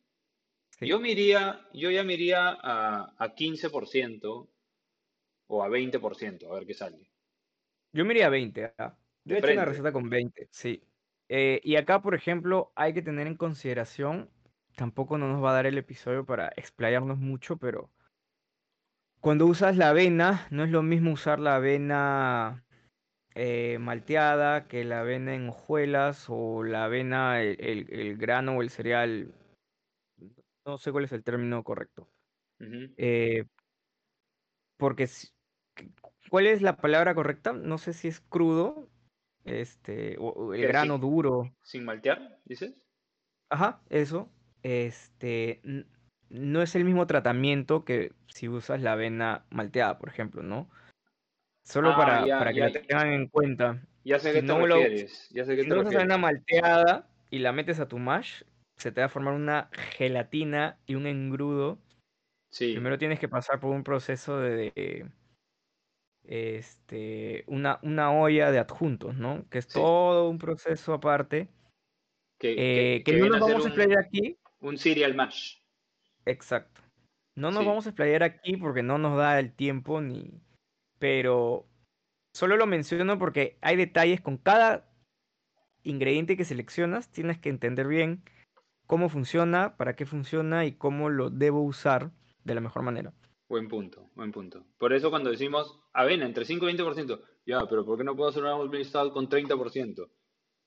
[0.72, 0.88] Sí.
[0.88, 4.50] Yo me iría, yo ya me iría a, a 15%
[5.48, 7.10] o a 20%, a ver qué sale.
[7.94, 8.74] Yo me iría a 20.
[8.78, 8.98] ¿ah?
[9.24, 10.84] Yo he hecho una receta con 20, sí.
[11.30, 14.30] Eh, y acá, por ejemplo, hay que tener en consideración,
[14.76, 17.90] tampoco no nos va a dar el episodio para explayarnos mucho, pero
[19.22, 22.66] cuando usas la avena, no es lo mismo usar la avena
[23.36, 28.62] eh, malteada que la avena en hojuelas o la avena, el, el- el grano o
[28.62, 29.34] el cereal,
[30.66, 32.08] no sé cuál es el término correcto.
[32.98, 33.44] Eh,
[34.78, 35.08] porque,
[36.30, 37.54] ¿cuál es la palabra correcta?
[37.54, 38.90] No sé si es crudo,
[39.46, 41.54] este, o, o el ¿Qué, grano sin, duro.
[41.64, 42.74] sin maltear, dices?
[43.50, 44.32] Ajá, eso.
[44.64, 45.62] Este,
[46.30, 50.70] no es el mismo tratamiento que si usas la avena malteada, por ejemplo, ¿no?
[51.64, 53.82] Solo Ah, para, ya, para que ya, la tengan en cuenta.
[54.04, 56.18] ya sé a Si no lo, ya sé a qué si te no usas avena
[56.18, 58.44] malteada y la metes a tu mash,
[58.78, 61.80] se te va a formar una gelatina y un engrudo.
[62.52, 65.06] Sí, Primero tienes que pasar por un proceso de, de,
[66.24, 69.48] este, una, una olla de adjuntos, ¿no?
[69.50, 71.50] Que es sí, todo un proceso aparte,
[72.40, 74.38] que, eh, que, que que no nos a vamos a un, explayar aquí.
[74.62, 75.59] un cereal mash.
[76.26, 76.82] Exacto.
[77.36, 80.42] No nos Sí, vamos a explayar aquí porque no nos da el tiempo ni...
[81.00, 81.66] Pero
[82.34, 84.90] solo lo menciono porque hay detalles con cada
[85.84, 88.24] ingrediente que seleccionas, tienes que entender bien
[88.86, 92.12] cómo funciona, para qué funciona y cómo lo debo usar
[92.44, 93.14] de la mejor manera.
[93.48, 94.66] buen punto, buen punto.
[94.78, 98.30] Por eso cuando decimos avena entre 5 y 20%, ya, pero ¿por qué no puedo
[98.30, 100.10] hacer una oatmeal stout con 30%?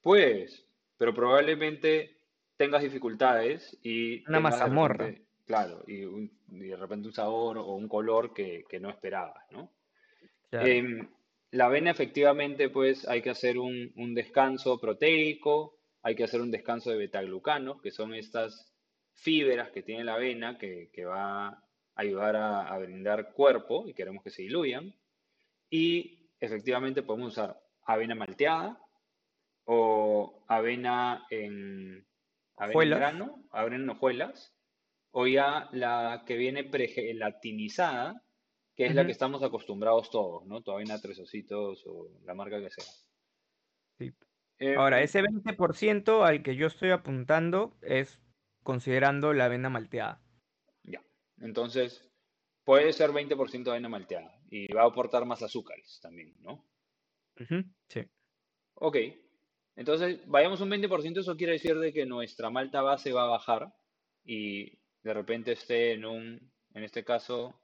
[0.01, 2.17] Pues, pero probablemente
[2.57, 5.07] tengas dificultades y Una mazamorra.
[5.07, 8.91] repente, claro, y, un- y de repente un sabor o un color que, que no
[8.91, 9.73] esperabas, ¿no?
[10.51, 10.67] Claro.
[10.67, 11.09] Em,
[11.51, 16.51] la avena efectivamente, pues hay que hacer un, un descanso proteico, hay que hacer un
[16.51, 18.75] descanso de betaglucanos, que son estas
[19.15, 21.65] fibras que tiene la avena que, que va a
[21.95, 24.95] ayudar a, a brindar cuerpo y queremos que se diluyan.
[25.71, 28.81] Y efectivamente podemos usar avena malteada
[29.65, 32.07] o avena en,
[32.57, 34.52] avena en grano, avena en hojuelas,
[35.13, 38.23] o ya la que viene pregelatinizada,
[38.75, 40.63] que es la que estamos acostumbrados todos, ¿no?
[40.67, 42.85] Avena tres ositos o la marca que sea.
[43.99, 44.13] sí.
[44.77, 48.21] Ahora, Em, ese 20% al que yo estoy apuntando es
[48.63, 50.23] considerando la avena malteada.
[50.85, 51.03] ya,
[51.39, 52.09] Entonces,
[52.65, 56.65] puede ser 20% de avena malteada y va a aportar más azúcares también, ¿no?
[57.89, 58.03] Sí.
[58.75, 58.97] Ok,
[59.75, 63.75] entonces vayamos un 20%, eso quiere decir de que nuestra malta base va a bajar
[64.25, 67.55] y de repente esté en un, en este caso,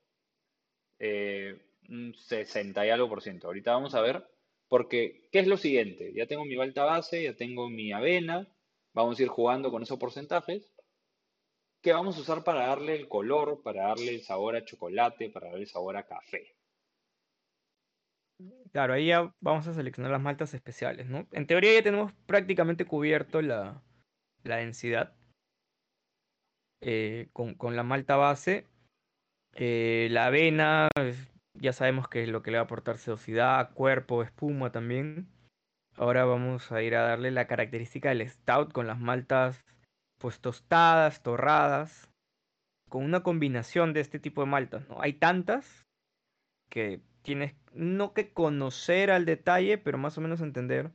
[0.98, 1.56] eh,
[1.88, 3.46] un 60 y algo por ciento.
[3.46, 4.28] Ahorita vamos a ver,
[4.68, 6.12] porque, ¿qué es lo siguiente?
[6.14, 8.48] Ya tengo mi malta base, ya tengo mi avena,
[8.92, 10.74] vamos a ir jugando con esos porcentajes.
[11.80, 15.46] ¿Qué vamos a usar para darle el color, para darle el sabor a chocolate, para
[15.46, 16.58] darle el sabor a café?
[18.72, 21.28] Claro, ahí ya vamos a seleccionar las maltas especiales, ¿no?
[21.32, 23.82] En teoría ya tenemos prácticamente cubierto la,
[24.44, 25.17] la densidad
[26.80, 28.66] eh, con, con la malta base.
[29.54, 30.88] Eh, la avena,
[31.54, 35.28] ya sabemos que es lo que le va a aportar sedosidad, cuerpo, espuma también.
[35.96, 39.64] Ahora vamos a ir a darle la característica del stout con las maltas
[40.18, 42.08] pues tostadas, torradas,
[42.88, 45.00] con una combinación de este tipo de maltas, ¿no?
[45.00, 45.86] Hay tantas
[46.68, 50.90] que tienes no que conocer al detalle, pero más o menos entender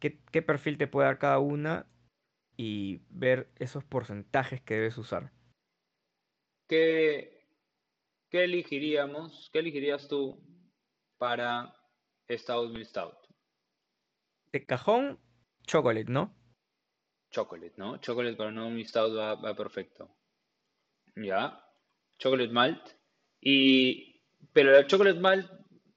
[0.00, 1.86] qué, qué perfil te puede dar cada una
[2.56, 5.32] y ver esos porcentajes que debes usar.
[6.68, 7.46] ¿Qué,
[8.30, 9.50] qué elegiríamos?
[9.52, 10.40] ¿Qué elegirías tú
[11.18, 11.74] para
[12.30, 13.16] Stout Milk Stout?
[14.52, 15.18] De cajón,
[15.66, 16.34] chocolate, ¿no?
[17.30, 17.98] Chocolate, ¿no?
[17.98, 20.16] Chocolate para un Milk Stout va, va perfecto.
[21.16, 21.60] Ya.
[22.18, 22.90] Chocolate malt.
[23.40, 25.50] Y, pero el chocolate malt,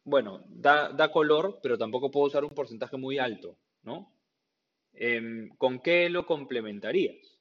[0.04, 4.17] bueno, da, da color, pero tampoco puedo usar un porcentaje muy alto, ¿no?
[5.00, 7.40] Em, ¿con qué lo complementarías?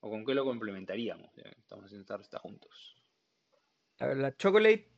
[0.00, 1.36] ¿O con qué lo complementaríamos?
[1.36, 2.96] Estamos haciendo esta receta juntos.
[3.98, 4.88] A ver, la chocolate,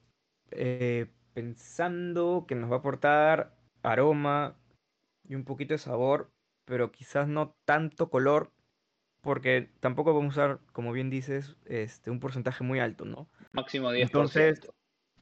[0.50, 4.60] eh, pensando que nos va a aportar aroma
[5.26, 6.30] y un poquito de sabor,
[6.66, 8.52] pero quizás no tanto color,
[9.22, 13.30] porque tampoco vamos a usar, como bien dices, este, un porcentaje muy alto, ¿no?
[13.52, 14.02] Máximo 10%.
[14.02, 14.60] Entonces,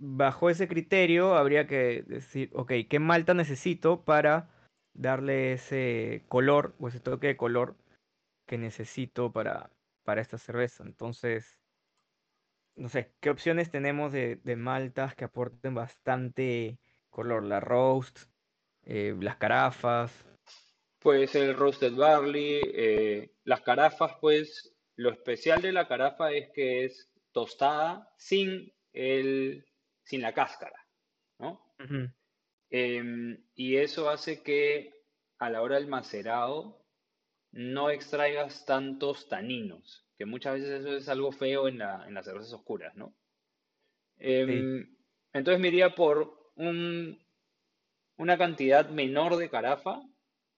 [0.01, 4.58] bajo ese criterio, habría que decir, ok, ¿qué malta necesito para
[4.95, 7.77] darle ese color o ese toque de color
[8.47, 9.71] que necesito para,
[10.05, 10.85] para esta cerveza?
[10.85, 11.61] Entonces,
[12.77, 16.79] no sé, ¿qué opciones tenemos de, de maltas que aporten bastante
[17.11, 17.45] color?
[17.45, 18.29] La roast,
[18.85, 20.25] eh, las carafas.
[20.99, 26.85] Puede ser roasted barley, eh, las carafas, pues lo especial de la carafa es que
[26.85, 29.65] es tostada sin el,
[30.05, 30.87] sin la cáscara,
[31.39, 31.61] ¿no?
[32.71, 34.93] Em, y eso hace que
[35.39, 36.85] a la hora del macerado
[37.53, 42.27] no extraigas tantos taninos, que muchas veces eso es algo feo en la- en las
[42.27, 43.15] cervezas oscuras, ¿no?
[44.45, 44.87] Sí, Em,
[45.33, 47.19] entonces me iría por un,
[48.19, 50.03] una cantidad menor de carafa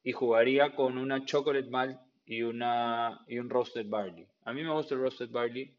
[0.03, 4.27] y jugaría con una chocolate malt y, una, y un roasted barley.
[4.45, 5.77] A mí me gusta el roasted barley.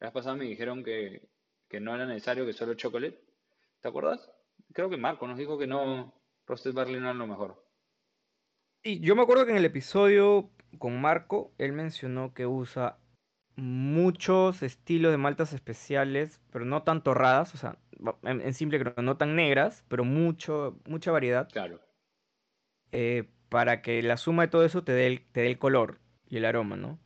[0.00, 1.28] La vez pasada me dijeron que,
[1.68, 3.20] que no era necesario, que solo chocolate.
[3.82, 4.30] ¿Te acuerdas?
[4.72, 6.14] Creo que Marco nos dijo que no,
[6.46, 7.62] roasted barley no era lo mejor.
[8.82, 12.98] Y yo me acuerdo que en el episodio con Marco, él mencionó que usa
[13.56, 17.78] muchos estilos de maltas especiales, pero no tan torradas, o sea,
[18.22, 21.80] en, en simple creo, no tan negras, pero mucho, mucha variedad, Claro.
[22.92, 26.00] eh, para que la suma de todo eso te dé el, te dé el color
[26.28, 26.98] y el aroma, ¿no?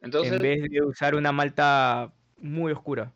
[0.00, 3.12] En Entonces, vez de usar una malta muy oscura.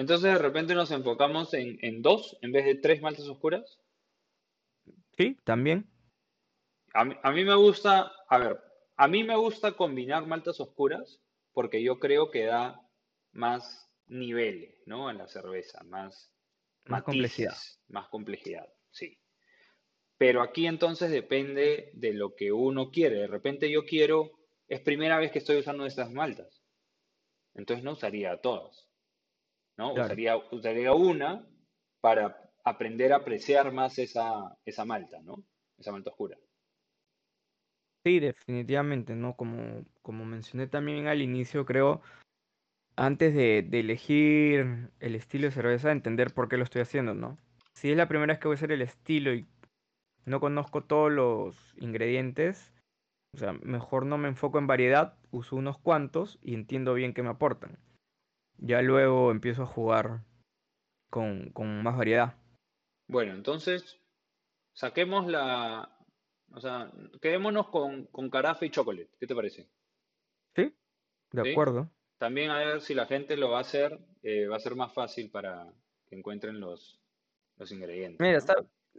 [0.00, 3.80] Entonces de repente nos enfocamos en, en dos en vez de tres maltas oscuras.
[5.16, 5.90] Sí, también.
[6.94, 8.60] A mí, a mí me gusta, a ver,
[8.96, 11.20] a mí me gusta combinar maltas oscuras
[11.52, 12.80] porque yo creo que da
[13.32, 15.08] más niveles, ¿no?
[15.08, 16.32] A la cerveza, más
[16.84, 17.56] Más complejidad.
[17.88, 19.18] más complejidad, sí.
[20.18, 23.16] Pero aquí entonces depende de lo que uno quiere.
[23.20, 24.32] De repente yo quiero,
[24.68, 26.62] es primera vez que estoy usando estas maltas,
[27.54, 28.89] entonces no usaría todas,
[29.76, 29.94] ¿no?
[29.94, 30.06] Claro.
[30.06, 31.46] Usaría, usaría una
[32.00, 35.44] para aprender a apreciar más esa, esa malta, ¿no?
[35.78, 36.36] Esa malta oscura.
[38.04, 39.36] Sí, definitivamente, ¿no?
[39.36, 42.00] Como, como mencioné también al inicio, creo,
[42.96, 47.38] antes de, de elegir el estilo de cerveza, entender por qué lo estoy haciendo, ¿no?
[47.74, 49.46] Si es la primera vez que voy a hacer el estilo y
[50.24, 52.72] no conozco todos los ingredientes,
[53.34, 57.22] o sea, mejor no me enfoco en variedad, uso unos cuantos y entiendo bien qué
[57.22, 57.78] me aportan.
[58.62, 60.24] Ya luego empiezo a jugar
[61.10, 62.34] con, con más variedad.
[63.08, 63.98] Bueno, entonces
[64.72, 65.98] saquemos la,
[66.52, 66.90] o sea,
[67.20, 69.10] quedémonos con, con carafa y chocolate.
[69.18, 69.68] ¿Qué te parece?
[70.54, 70.74] ¿Sí?
[71.32, 71.50] De ¿Sí?
[71.52, 71.90] acuerdo.
[72.18, 74.92] También a ver si la gente lo va a hacer, eh, va a ser más
[74.92, 75.72] fácil para
[76.08, 77.00] que encuentren los,
[77.56, 78.40] los ingredientes, Mira,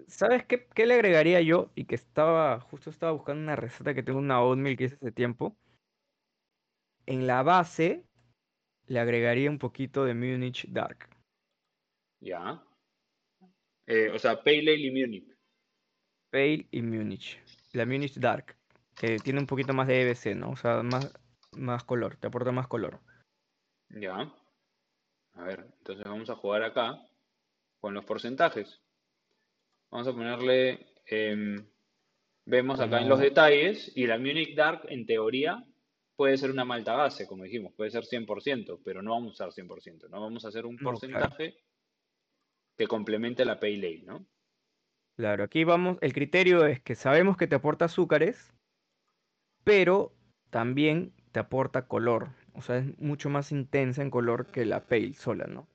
[0.08, 1.72] ¿sabes qué, qué le agregaría yo?
[1.76, 5.12] Y que estaba, justo estaba buscando una receta que tengo una oatmeal que hice hace
[5.12, 5.56] tiempo.
[7.06, 8.04] En la base
[8.92, 11.08] le agregaría un poquito de Munich Dark.
[12.20, 12.62] Ya.
[13.88, 15.38] Eh, o sea, Pale Ale y Munich.
[16.30, 17.40] Pale y Munich.
[17.72, 18.58] La Munich Dark,
[18.94, 20.52] que tiene un poquito más de EBC, ¿no?
[20.52, 21.14] O sea, más,
[21.54, 23.00] más color, te aporta más color.
[23.90, 24.30] Ya.
[25.36, 27.02] A ver, entonces vamos a jugar acá
[27.80, 28.82] con los porcentajes.
[29.90, 31.66] Vamos a ponerle, em,
[32.46, 35.66] vemos acá en los detalles, y la Munich Dark en teoría
[36.22, 39.66] puede ser una malta base, como dijimos, puede ser 100%, pero no vamos a usar
[39.66, 41.58] 100%, no vamos a hacer un porcentaje
[42.78, 44.28] que complemente la Pale Ale, ¿no?
[45.18, 48.54] Claro, aquí vamos, el criterio es que sabemos que te aporta azúcares,
[49.64, 50.14] pero
[50.52, 55.16] también te aporta color, o sea, es mucho más intensa en color que la Pale
[55.16, 55.68] sola, ¿no?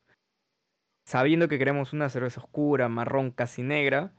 [1.09, 4.13] Sabiendo que queremos una cerveza oscura, marrón, casi negra,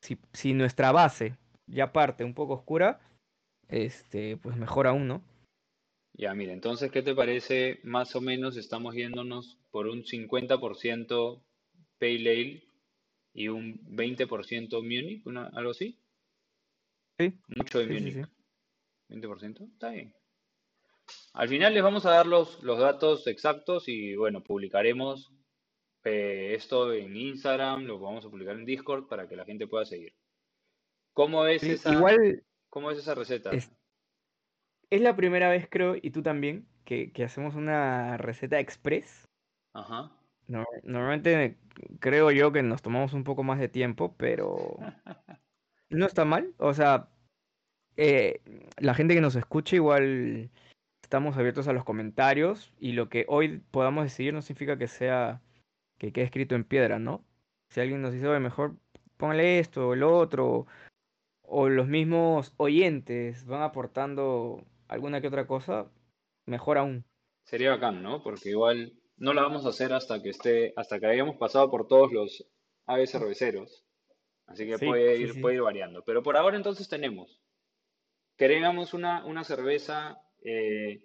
[0.00, 3.00] si, si nuestra base ya parte un poco oscura,
[3.68, 5.22] este, pues mejor aún, ¿no?
[6.16, 7.80] Ya, mira, entonces, ¿qué te parece?
[7.82, 11.42] Más o menos estamos yéndonos por un 50%
[11.98, 12.68] Pale Ale
[13.32, 15.98] y un 20% Munich, una, algo así.
[17.18, 17.34] Sí.
[17.48, 18.14] Mucho de sí, Munich.
[18.14, 18.34] sí.
[19.08, 20.14] 20%, está bien.
[21.34, 25.32] Al final les vamos a dar los, los datos exactos y bueno, publicaremos
[26.04, 29.84] eh, esto en Instagram, lo vamos a publicar en Discord para que la gente pueda
[29.84, 30.14] seguir.
[31.12, 32.44] ¿Cómo es esa, igual
[32.74, 33.52] cómo es esa receta?
[33.52, 33.70] es,
[34.90, 39.28] es la primera vez, creo, y tú también, que, que hacemos una receta express.
[39.72, 40.10] Ajá.
[40.48, 41.56] No- normalmente
[42.00, 44.76] creo yo que nos tomamos un poco más de tiempo, pero
[45.88, 46.52] no está mal.
[46.58, 47.08] O sea,
[47.96, 48.42] eh,
[48.78, 50.50] la gente que nos escucha igual
[51.04, 55.40] estamos abiertos a los comentarios y lo que hoy podamos decidir no significa que sea
[55.98, 57.24] que quede escrito en piedra, ¿no?
[57.70, 58.74] Si alguien nos dice, oye, mejor
[59.16, 60.66] póngale esto o el otro,
[61.46, 65.92] o los mismos oyentes van aportando alguna que otra cosa,
[66.46, 67.04] mejor aún.
[67.44, 68.22] Sería bacán, ¿no?
[68.22, 71.86] Porque igual no la vamos a hacer hasta que esté, hasta que hayamos pasado por
[71.86, 72.46] todos los
[72.86, 73.86] aves cerveceros.
[74.46, 75.40] Así que Sí, puede sí, ir, sí.
[75.40, 76.02] puede ir variando.
[76.04, 77.40] Pero por ahora entonces tenemos.
[78.36, 81.04] Queremos una, una cerveza eh,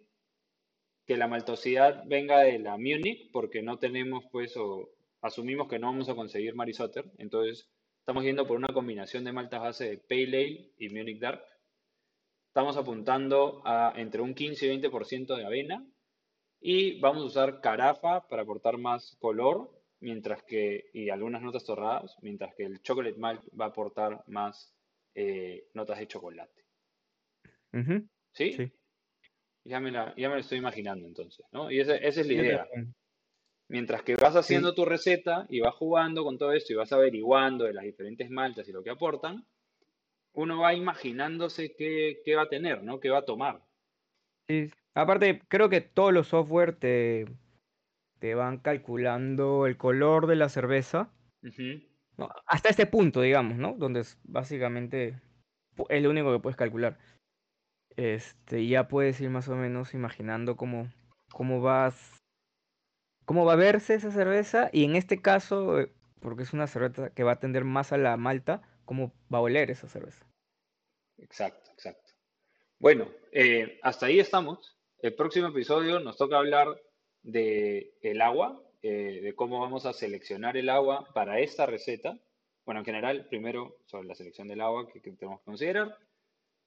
[1.06, 4.90] que la maltosidad venga de la Munich, porque no tenemos, pues, o
[5.22, 7.06] asumimos que no vamos a conseguir Marisotter.
[7.18, 7.70] Entonces,
[8.10, 11.44] estamos yendo por una combinación de maltas base de Pale Ale y Munich Dark.
[12.48, 15.86] Estamos apuntando a entre un 15 y 20% de avena.
[16.60, 22.18] Y vamos a usar carafa para aportar más color, mientras que, y algunas notas torradas,
[22.24, 24.76] mientras que el chocolate malt va a aportar más
[25.14, 26.66] eh, notas de chocolate.
[28.34, 28.54] ¿Sí?
[28.54, 28.72] sí.
[29.66, 31.70] Ya me la, ya me lo estoy imaginando entonces, ¿no?
[31.70, 32.68] Y esa, esa es la idea.
[33.70, 37.66] Mientras que vas haciendo tu receta y vas jugando con todo esto y vas averiguando
[37.66, 39.46] de las diferentes maltas y lo que aportan,
[40.34, 43.00] uno va imaginándose qué, qué va a tener, ¿no?
[43.00, 43.62] ¿Qué va a tomar?
[44.48, 47.26] Sí, Aparte, creo que todos los software te,
[48.20, 51.10] te van calculando el color de la cerveza.
[52.46, 53.76] Hasta este punto, digamos, ¿no?
[53.78, 55.22] Donde es básicamente
[55.88, 56.98] es lo único que puedes calcular.
[57.96, 60.92] Este, ya puedes ir más o menos imaginando cómo,
[61.32, 62.19] cómo vas,
[63.30, 64.72] cómo va a verse esa cerveza.
[64.74, 67.98] Y en este caso, eh, porque es una cerveza que va a tender más a
[68.00, 70.26] la malta, cómo va a oler esa cerveza.
[71.20, 72.12] Exacto, exacto.
[72.80, 74.76] Bueno, eh, hasta ahí estamos.
[74.98, 76.70] El próximo episodio nos toca hablar
[77.22, 82.18] de el agua, eh, de cómo vamos a seleccionar el agua para esta receta.
[82.66, 85.96] Bueno, en general, primero sobre la selección del agua que, que tenemos que considerar.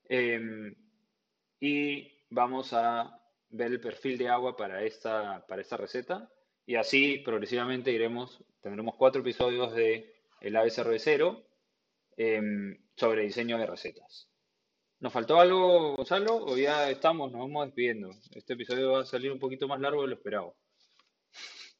[0.08, 0.76] Em,
[1.58, 6.30] y vamos a ver el perfil de agua para esta, para esta receta.
[6.66, 11.44] Y así progresivamente iremos, tendremos cuatro episodios de El Ave Cervecero
[12.16, 14.28] em, sobre diseño de recetas.
[15.00, 16.36] ¿Nos faltó algo, Gonzalo?
[16.44, 17.32] ¿O ya estamos?
[17.32, 18.10] Nos vamos despidiendo.
[18.36, 20.54] Este episodio va a salir un poquito más largo de lo esperado.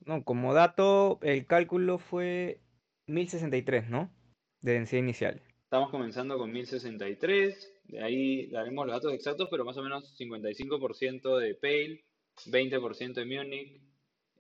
[0.05, 2.61] No, como dato, el cálculo fue
[3.07, 4.13] 1063, ¿no?
[4.61, 5.43] De densidad inicial.
[5.63, 7.73] Estamos comenzando con 1063.
[7.85, 12.05] De ahí daremos los datos exactos, pero más o menos 55% de Pale,
[12.47, 13.81] 20% de Munich,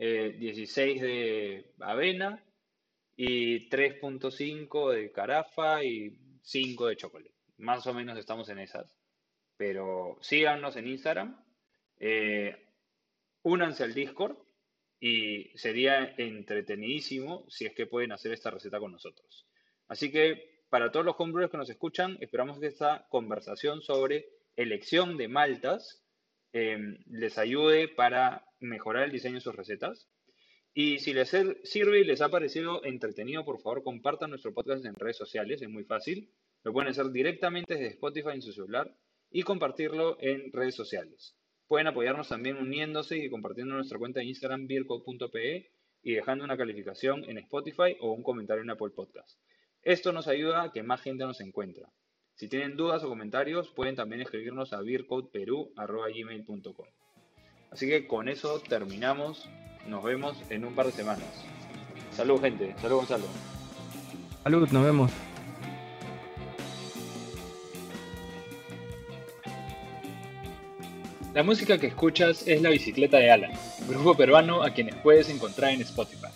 [0.05, 2.45] eh, 16 de avena
[3.15, 7.33] y 3.5 de carafa y 5 de chocolate.
[7.59, 8.99] Más o menos estamos en esas.
[9.57, 11.41] Pero síganos en Instagram,
[12.01, 12.67] eh,
[13.43, 14.37] únanse al Discord
[14.99, 19.47] y sería entretenidísimo si es que pueden hacer esta receta con nosotros.
[19.87, 24.27] Así que para todos los homebrewers que nos escuchan, esperamos que esta conversación sobre
[24.57, 26.02] elección de maltas
[26.53, 30.09] eh, les ayude para mejorar el diseño de sus recetas.
[30.75, 34.95] Y si les sirve y les ha parecido entretenido, por favor compartan nuestro podcast en
[34.95, 36.31] redes sociales, es muy fácil.
[36.63, 38.97] Lo pueden hacer directamente desde Spotify en su celular
[39.31, 41.37] y compartirlo en redes sociales.
[41.67, 45.73] Pueden apoyarnos también uniéndose y compartiendo nuestra cuenta de Instagram beercode.pe
[46.03, 49.39] y dejando una calificación en Spotify o un comentario en Apple Podcast.
[49.83, 51.85] Esto nos ayuda a que más gente nos encuentre.
[52.35, 56.87] Si tienen dudas o comentarios, pueden también escribirnos a beercodeperu.gmail.com.
[57.71, 59.49] Así que con eso terminamos.
[59.87, 61.45] Nos vemos en un par de semanas.
[62.13, 62.75] Salud, gente.
[62.81, 63.25] Salud, Gonzalo.
[64.45, 65.11] Salud, nos vemos.
[71.35, 73.53] La música que escuchas es La Bicicleta de Alan,
[73.89, 76.29] grupo peruano a quienes puedes encontrar en Spotify.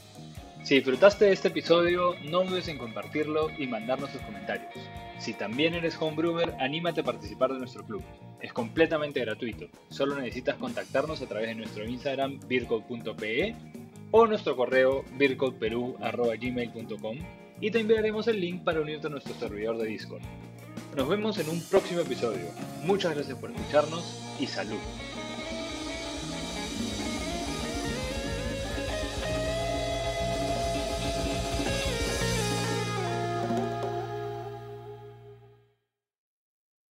[0.66, 4.74] Si disfrutaste de este episodio, no dudes en compartirlo y mandarnos tus comentarios.
[5.16, 8.02] Si también eres homebrewer, anímate a participar de nuestro club.
[8.40, 9.68] Es completamente gratuito.
[9.90, 13.54] Solo necesitas contactarnos a través de nuestro Instagram vircode.pe
[14.10, 17.18] o nuestro correo vircodeperu.gmail.com
[17.60, 20.22] y te enviaremos el link para unirte a nuestro servidor de Discord.
[20.96, 22.46] Nos vemos en un próximo episodio.
[22.82, 24.80] Muchas gracias por escucharnos y salud.